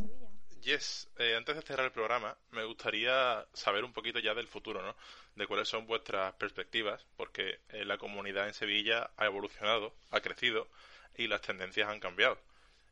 [0.62, 4.82] Yes, eh, antes de cerrar el programa, me gustaría saber un poquito ya del futuro,
[4.82, 4.96] ¿no?
[5.36, 10.68] De cuáles son vuestras perspectivas, porque eh, la comunidad en Sevilla ha evolucionado, ha crecido
[11.16, 12.40] y las tendencias han cambiado.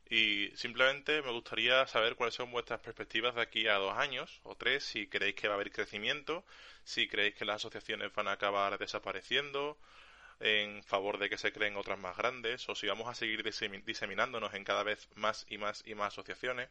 [0.08, 4.54] Y simplemente me gustaría saber cuáles son vuestras perspectivas de aquí a dos años o
[4.54, 6.44] tres, si creéis que va a haber crecimiento,
[6.84, 9.76] si creéis que las asociaciones van a acabar desapareciendo
[10.40, 14.54] en favor de que se creen otras más grandes, o si vamos a seguir diseminándonos
[14.54, 16.68] en cada vez más y más y más asociaciones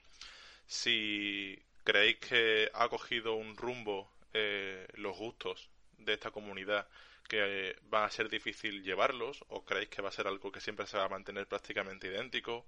[0.66, 6.88] si creéis que ha cogido un rumbo eh, los gustos de esta comunidad
[7.28, 10.62] que eh, va a ser difícil llevarlos o creéis que va a ser algo que
[10.62, 12.66] siempre se va a mantener prácticamente idéntico.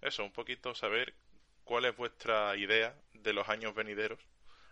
[0.00, 1.14] Eso, un poquito saber
[1.64, 4.20] cuál es vuestra idea de los años venideros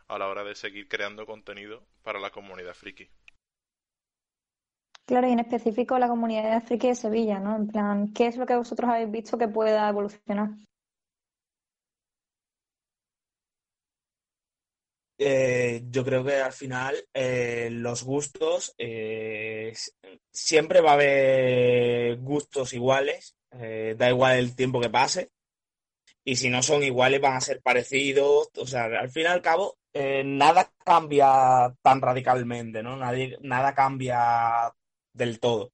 [0.09, 3.09] a la hora de seguir creando contenido para la comunidad friki.
[5.07, 7.57] Claro, y en específico la comunidad friki de Sevilla, ¿no?
[7.57, 10.51] En plan, ¿qué es lo que vosotros habéis visto que pueda evolucionar?
[15.27, 19.73] Eh, yo creo que al final eh, los gustos, eh,
[20.31, 25.31] siempre va a haber gustos iguales, da igual el tiempo que pase,
[26.25, 29.41] y si no son iguales van a ser parecidos, o sea, al fin y al
[29.41, 32.97] cabo, nada cambia tan radicalmente, ¿no?
[32.99, 34.75] Nadie, nada cambia
[35.15, 35.73] del todo.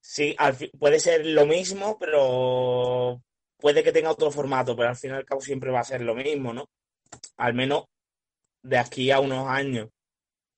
[0.00, 0.36] Sí,
[0.78, 3.20] puede ser lo mismo, pero
[3.56, 6.02] puede que tenga otro formato, pero al fin y al cabo siempre va a ser
[6.02, 6.68] lo mismo, ¿no?
[7.36, 7.86] Al menos
[8.66, 9.88] de aquí a unos años.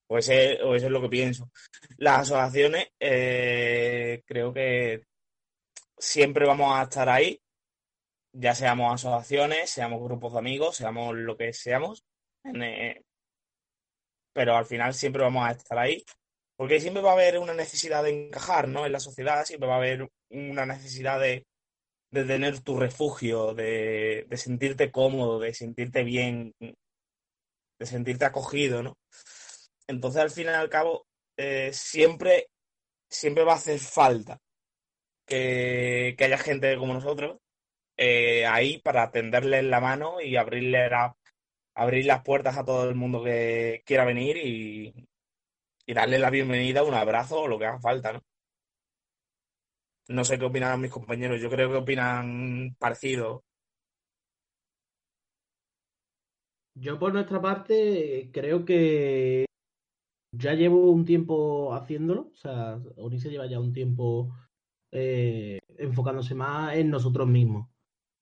[0.08, 1.50] O, eso es lo que pienso.
[1.98, 5.04] Las asociaciones, eh, creo que
[5.98, 7.40] siempre vamos a estar ahí,
[8.32, 12.04] ya seamos asociaciones, seamos grupos de amigos, seamos lo que seamos,
[12.44, 13.02] eh,
[14.32, 16.02] pero al final siempre vamos a estar ahí,
[16.56, 18.86] porque siempre va a haber una necesidad de encajar, ¿no?
[18.86, 21.44] En la sociedad siempre va a haber una necesidad de,
[22.10, 26.54] de tener tu refugio, de, de sentirte cómodo, de sentirte bien
[27.78, 28.98] de sentirte acogido, ¿no?
[29.86, 31.06] Entonces, al fin y al cabo,
[31.36, 32.48] eh, siempre,
[33.08, 34.38] siempre va a hacer falta
[35.26, 37.38] que, haya gente como nosotros
[37.96, 40.88] eh, ahí para tenderles la mano y abrirle
[41.74, 45.08] abrir las puertas a todo el mundo que quiera venir y,
[45.86, 48.22] y darle la bienvenida, un abrazo o lo que haga falta, ¿no?
[50.08, 53.44] No sé qué opinan mis compañeros, yo creo que opinan parecido.
[56.80, 59.46] Yo por nuestra parte creo que
[60.32, 64.36] ya llevo un tiempo haciéndolo, o sea, Onise lleva ya un tiempo
[64.92, 67.68] eh, enfocándose más en nosotros mismos.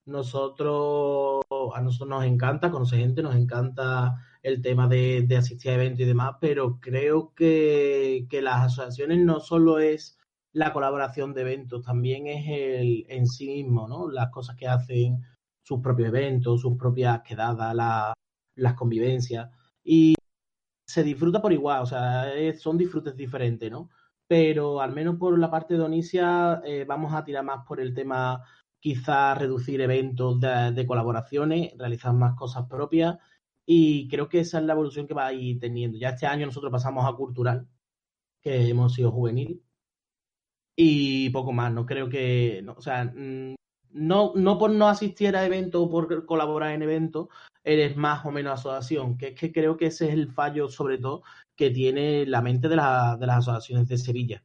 [0.06, 1.42] Nosotros,
[1.74, 6.04] a nosotros nos encanta conocer gente, nos encanta el tema de, asistir a eventos y
[6.04, 10.18] demás, pero creo que, que, las asociaciones no solo es
[10.52, 14.08] la colaboración de eventos, también es el en sí mismo, ¿no?
[14.10, 15.22] Las cosas que hacen
[15.62, 18.14] sus propios eventos, sus propias quedadas, la,
[18.56, 19.50] las convivencias
[19.84, 20.14] y
[20.86, 22.26] se disfruta por igual, o sea,
[22.58, 23.90] son disfrutes diferentes, ¿no?
[24.26, 27.94] Pero al menos por la parte de Onicia eh, vamos a tirar más por el
[27.94, 28.42] tema
[28.80, 33.18] quizás reducir eventos de, colaboraciones, realizar más cosas propias
[33.64, 35.98] y creo que esa es la evolución que va a ir teniendo.
[35.98, 37.68] Ya este año nosotros pasamos a cultural,
[38.40, 39.62] que hemos sido juvenil
[40.76, 43.54] y poco más, no creo que, no, o sea, mm,
[43.90, 47.28] no, no por no asistir a eventos o por colaborar en eventos,
[47.66, 50.98] eres más o menos asociación, que es que creo que ese es el fallo, sobre
[50.98, 51.22] todo,
[51.56, 54.44] que tiene la mente de, las asociaciones de Sevilla.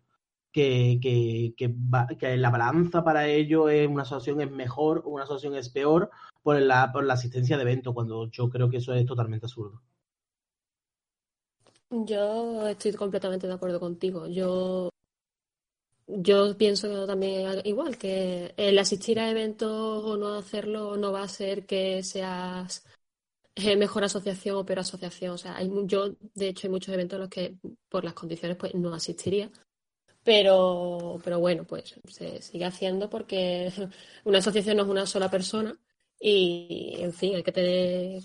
[0.51, 5.55] Que, que, que, la balanza para ello es una asociación es mejor o una asociación
[5.55, 6.09] es peor
[6.43, 9.81] por la, por la asistencia de eventos, cuando yo creo que eso es totalmente absurdo.
[11.91, 14.27] Yo estoy completamente de acuerdo contigo.
[14.27, 14.89] Yo
[16.07, 19.69] yo pienso también igual, que el asistir a eventos
[20.03, 22.83] o no hacerlo no va a ser que seas
[23.77, 25.31] mejor asociación o peor asociación.
[25.33, 27.55] O sea, hay, yo, de hecho, hay muchos eventos en los que
[27.89, 29.51] por las condiciones pues no asistiría.
[30.23, 33.71] Pero, pero bueno, pues se sigue haciendo porque
[34.25, 35.77] una asociación no es una sola persona
[36.19, 38.21] y, en fin, hay que tener,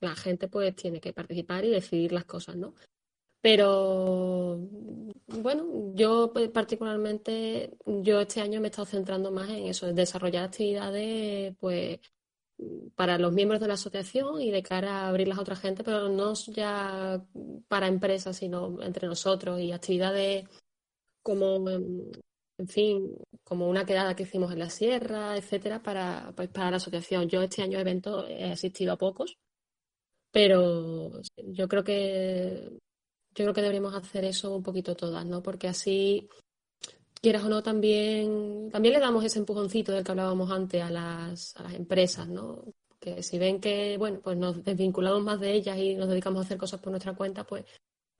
[0.00, 2.74] la gente pues tiene que participar y decidir las cosas, ¿no?
[3.40, 4.56] Pero
[5.26, 10.44] bueno, yo particularmente, yo este año me he estado centrando más en eso, en desarrollar
[10.44, 11.98] actividades pues
[12.94, 16.08] para los miembros de la asociación y de cara a abrirlas a otra gente, pero
[16.08, 17.22] no ya
[17.68, 20.46] para empresas, sino entre nosotros y actividades
[21.22, 26.70] como, en fin, como una quedada que hicimos en la sierra, etcétera, para, pues, para
[26.70, 27.28] la asociación.
[27.28, 29.36] Yo este año evento he asistido a pocos,
[30.30, 32.70] pero yo creo que
[33.34, 35.42] yo creo que deberíamos hacer eso un poquito todas, ¿no?
[35.42, 36.28] Porque así
[37.22, 41.56] quieras o no, también, también le damos ese empujoncito del que hablábamos antes a las,
[41.56, 42.64] a las empresas, ¿no?
[43.00, 46.46] Que si ven que, bueno, pues nos desvinculamos más de ellas y nos dedicamos a
[46.46, 47.64] hacer cosas por nuestra cuenta, pues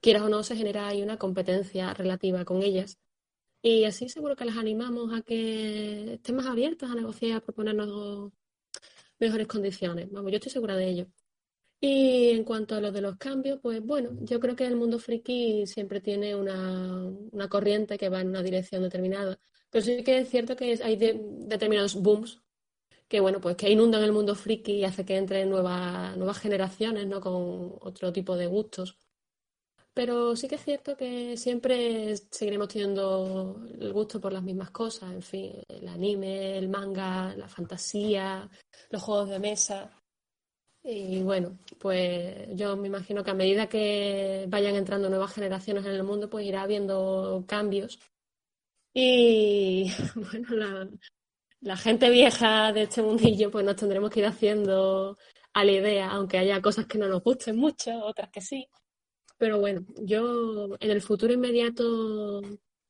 [0.01, 2.97] quieras o no, se genera ahí una competencia relativa con ellas.
[3.61, 8.31] Y así seguro que las animamos a que estén más abiertas a negociar, a proponernos
[9.19, 10.11] mejores condiciones.
[10.11, 11.07] Vamos, yo estoy segura de ello.
[11.85, 14.99] Y en cuanto a lo de los cambios, pues bueno, yo creo que el mundo
[14.99, 19.37] friki siempre tiene una, una corriente que va en una dirección determinada.
[19.69, 22.41] Pero sí que es cierto que hay determinados booms
[23.09, 27.05] que bueno, pues que inundan el mundo friki y hace que entren nuevas, nuevas generaciones,
[27.05, 27.19] ¿no?
[27.19, 28.97] Con otro tipo de gustos.
[29.93, 35.11] Pero sí que es cierto que siempre seguiremos teniendo el gusto por las mismas cosas,
[35.11, 38.49] en fin, el anime, el manga, la fantasía,
[38.89, 40.02] los juegos de mesa.
[40.83, 45.93] Y bueno, pues yo me imagino que a medida que vayan entrando nuevas generaciones en
[45.93, 47.99] el mundo, pues irá habiendo cambios.
[48.93, 50.89] Y bueno,
[51.61, 55.17] la, gente vieja de este mundillo, pues nos tendremos que ir haciendo
[55.53, 58.67] a la idea, aunque haya cosas que no nos gusten mucho, otras que sí.
[59.37, 62.41] Pero bueno, yo en el futuro inmediato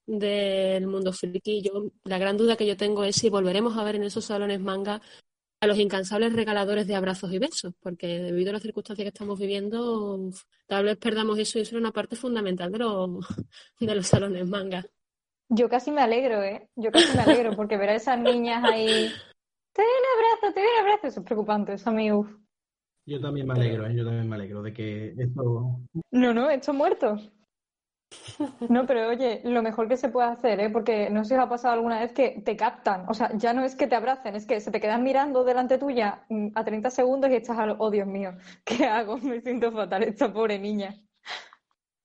[0.05, 3.95] del mundo friki, yo, la gran duda que yo tengo es si volveremos a ver
[3.95, 5.01] en esos salones manga
[5.63, 9.39] a los incansables regaladores de abrazos y besos, porque debido a las circunstancias que estamos
[9.39, 10.29] viviendo,
[10.67, 13.25] tal vez perdamos eso y eso es una parte fundamental de los,
[13.79, 14.85] de los salones manga.
[15.47, 16.67] Yo casi me alegro, ¿eh?
[16.75, 19.09] Yo casi me alegro, porque ver a esas niñas ahí,
[19.71, 22.29] te doy un abrazo, te doy un abrazo, eso es preocupante, eso a mí, uff.
[23.05, 23.95] Yo también me alegro, ¿eh?
[23.95, 25.79] yo también me alegro de que esto...
[26.11, 27.17] No, no, esto muerto.
[28.69, 30.69] No, pero oye, lo mejor que se puede hacer, ¿eh?
[30.69, 33.05] porque no sé si os ha pasado alguna vez que te captan.
[33.07, 35.77] O sea, ya no es que te abracen, es que se te quedan mirando delante
[35.77, 39.17] tuya mm, a 30 segundos y estás al, oh Dios mío, ¿qué hago?
[39.19, 40.95] Me siento fatal, esta pobre niña.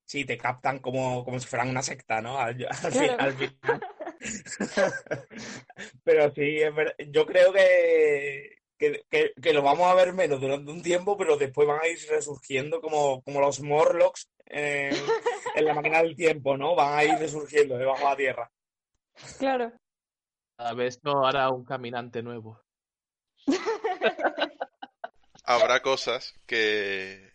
[0.05, 2.39] Sí, te captan como, como si fueran una secta, ¿no?
[2.39, 2.55] Al,
[2.91, 3.35] final.
[6.03, 6.57] pero sí,
[7.09, 11.81] yo creo que, que, lo vamos a ver menos durante un tiempo, pero después van
[11.81, 14.95] a ir resurgiendo como, como los Morlocks en,
[15.65, 16.75] la máquina del tiempo, ¿no?
[16.75, 18.51] Van a ir resurgiendo debajo de la tierra.
[19.37, 19.71] Claro.
[20.57, 22.61] Cada vez no hará un caminante nuevo.
[25.45, 27.28] Habrá cosas que,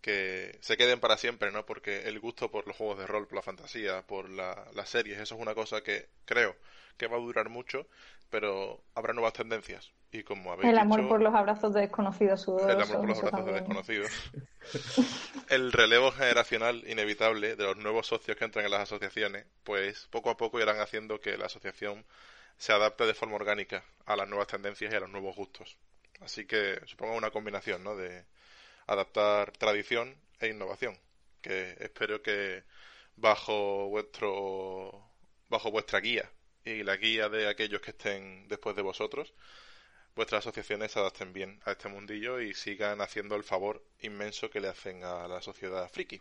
[0.00, 1.66] que se queden para siempre, ¿no?
[1.66, 5.34] Porque el gusto por los juegos de rol, por la fantasía, por las series, eso
[5.34, 6.56] es una cosa que creo
[6.96, 7.86] que va a durar mucho,
[8.30, 9.92] pero habrá nuevas tendencias.
[10.10, 13.46] Y como habéis el amor por los abrazos de desconocidos El amor por los abrazos
[13.46, 14.10] de desconocidos.
[15.50, 20.30] el relevo generacional inevitable de los nuevos socios que entran en las asociaciones, pues poco
[20.30, 22.06] a poco irán haciendo que la asociación
[22.56, 25.76] se adapte de forma orgánica a las nuevas tendencias y a los nuevos gustos.
[26.20, 27.94] Así que supongo una combinación, ¿no?
[27.94, 28.24] De
[28.88, 30.98] adaptar tradición e innovación,
[31.40, 32.64] que espero que
[33.16, 35.04] bajo vuestro
[35.48, 36.30] bajo vuestra guía
[36.64, 39.32] y la guía de aquellos que estén después de vosotros,
[40.14, 44.60] vuestras asociaciones se adapten bien a este mundillo y sigan haciendo el favor inmenso que
[44.60, 46.20] le hacen a la sociedad friki.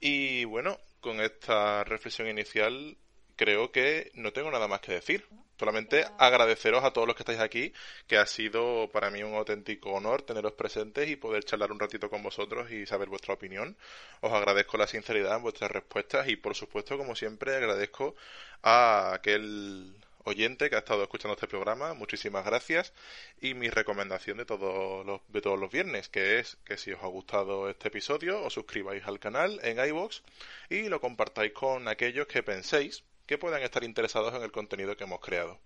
[0.00, 2.96] Y bueno, con esta reflexión inicial
[3.36, 5.26] creo que no tengo nada más que decir.
[5.62, 7.72] Solamente agradeceros a todos los que estáis aquí,
[8.08, 12.10] que ha sido para mí un auténtico honor teneros presentes y poder charlar un ratito
[12.10, 13.76] con vosotros y saber vuestra opinión.
[14.22, 18.16] Os agradezco la sinceridad en vuestras respuestas y por supuesto, como siempre, agradezco
[18.64, 19.94] a aquel
[20.24, 22.92] oyente que ha estado escuchando este programa, muchísimas gracias.
[23.40, 27.04] Y mi recomendación de todos los, de todos los viernes, que es que si os
[27.04, 30.22] ha gustado este episodio, os suscribáis al canal en iVoox
[30.70, 35.04] y lo compartáis con aquellos que penséis que puedan estar interesados en el contenido que
[35.04, 35.58] hemos creado.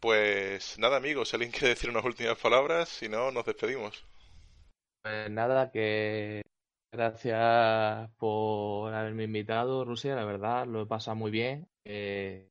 [0.00, 4.04] Pues nada, amigos, si alguien quiere decir unas últimas palabras, si no, nos despedimos.
[5.02, 6.42] Pues nada, que
[6.92, 11.68] gracias por haberme invitado, Rusia, la verdad, lo he pasado muy bien.
[11.84, 12.48] Eh,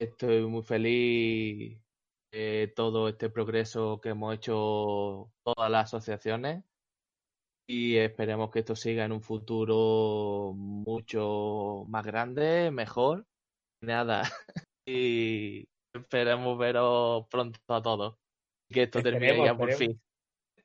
[0.00, 1.80] estoy muy feliz
[2.32, 6.64] de todo este progreso que hemos hecho todas las asociaciones
[7.66, 13.26] y esperemos que esto siga en un futuro mucho más grande, mejor.
[13.80, 14.22] Nada.
[14.86, 18.16] y esperemos veros pronto a todos.
[18.68, 20.00] Que esto termine ya por fin.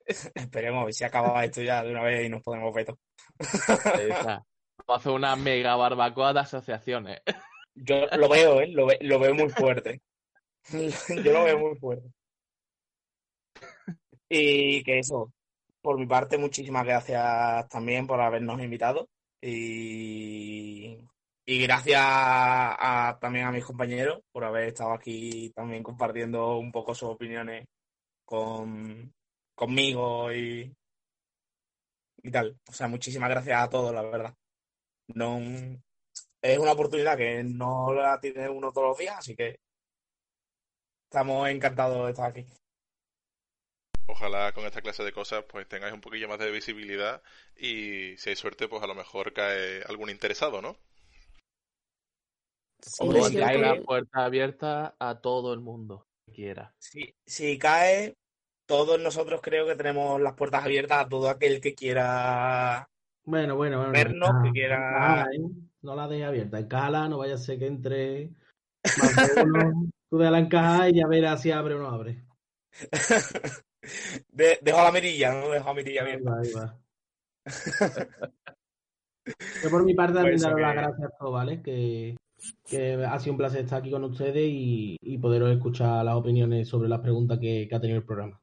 [0.36, 4.44] Esperemos, si acaba esto ya de una vez y nos podemos ver Vamos
[4.88, 7.22] a hacer una mega barbacoa de asociaciones.
[7.76, 8.68] Yo lo veo, ¿eh?
[8.68, 10.02] Lo, lo veo muy fuerte.
[11.24, 12.10] Yo lo veo muy fuerte.
[14.30, 15.32] Y que eso,
[15.82, 19.08] por mi parte, muchísimas gracias también por habernos invitado
[19.42, 20.98] y,
[21.46, 22.04] gracias
[23.20, 27.66] también a mis compañeros por haber estado aquí también compartiendo un poco sus opiniones
[28.26, 29.14] con,
[29.56, 30.74] conmigo y,
[32.24, 32.58] y tal.
[32.68, 34.34] O sea, muchísimas gracias a todos, la verdad.
[35.08, 35.40] No,
[36.42, 39.60] es una oportunidad que no la tiene uno todos los días, así que
[41.10, 42.46] estamos encantados de estar aquí.
[44.08, 47.22] Ojalá con esta clase de cosas pues tengáis un poquillo más de visibilidad
[47.56, 50.78] y si hay suerte pues a lo mejor cae algún interesado, ¿no?
[52.82, 56.74] Sí, Hombre, sí, si hay la puerta abierta a todo el mundo que quiera.
[56.80, 58.16] Si, si cae,
[58.66, 62.88] todos nosotros creo que tenemos las puertas abiertas a todo aquel que quiera.
[63.26, 63.92] Bueno, bueno, bueno.
[63.92, 65.50] Vernos, encaja- que quiera- encájala, ¿eh?
[65.82, 66.60] No la dejes abierta.
[66.60, 68.30] Encájala, no vaya a ser que entre
[68.98, 69.84] más de uno.
[70.10, 72.24] Tú déjala encajar y ya verás si abre o no abre.
[74.30, 75.50] De- dejo la mirilla, ¿no?
[75.50, 76.32] Dejo la mirilla Ahí abierta.
[76.32, 76.80] va, ahí va.
[79.64, 81.62] Yo por mi parte también Pues daros las que- gracias a todos, ¿vale?
[81.62, 82.16] Que,
[82.66, 86.68] que ha sido un placer estar aquí con ustedes y, y poderos escuchar las opiniones
[86.70, 88.40] sobre las preguntas que, que ha tenido el programa.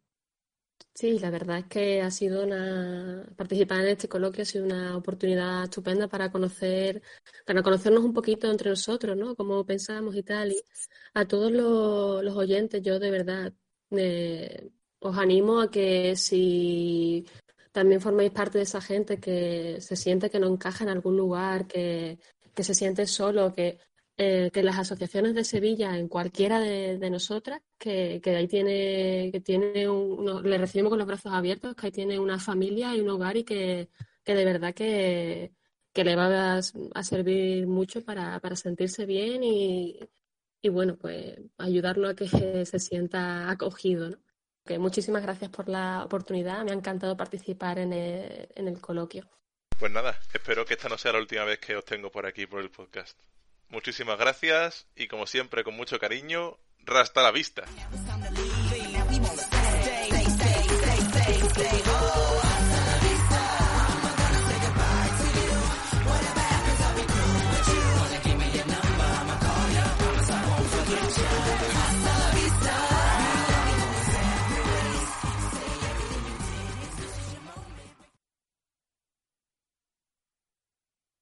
[0.97, 4.97] Sí, la verdad es que ha sido una participar en este coloquio ha sido una
[4.97, 7.03] oportunidad estupenda para conocer,
[7.47, 9.35] para conocernos un poquito entre nosotros, ¿no?
[9.35, 10.53] Cómo pensamos y tal.
[10.53, 10.63] Y
[11.15, 13.53] a todos los, los oyentes, yo de verdad
[13.91, 14.71] eh,
[15.09, 17.27] os animo a que si
[17.73, 21.67] también formáis parte de esa gente que se siente que no encaja en algún lugar,
[21.67, 22.19] que,
[22.55, 23.79] que se siente solo, que
[24.17, 29.31] eh, que las asociaciones de Sevilla, en cualquiera de, de nosotras, que, que ahí tiene,
[29.33, 33.01] que tiene un, le recibimos con los brazos abiertos, que ahí tiene una familia y
[33.01, 33.91] un hogar y que,
[34.25, 35.53] que de verdad que,
[35.93, 36.61] que le va a,
[36.95, 39.99] a servir mucho para, para sentirse bien y,
[40.63, 42.29] y bueno, pues ayudarlo a que
[42.67, 44.19] se sienta acogido, ¿no?
[44.79, 49.29] Muchísimas gracias por la oportunidad, me ha encantado participar en el, en el coloquio.
[49.79, 52.47] Pues nada, espero que esta no sea la última vez que os tengo por aquí
[52.47, 53.19] por el podcast.
[53.69, 57.65] Muchísimas gracias y como siempre con mucho cariño, rasta la vista.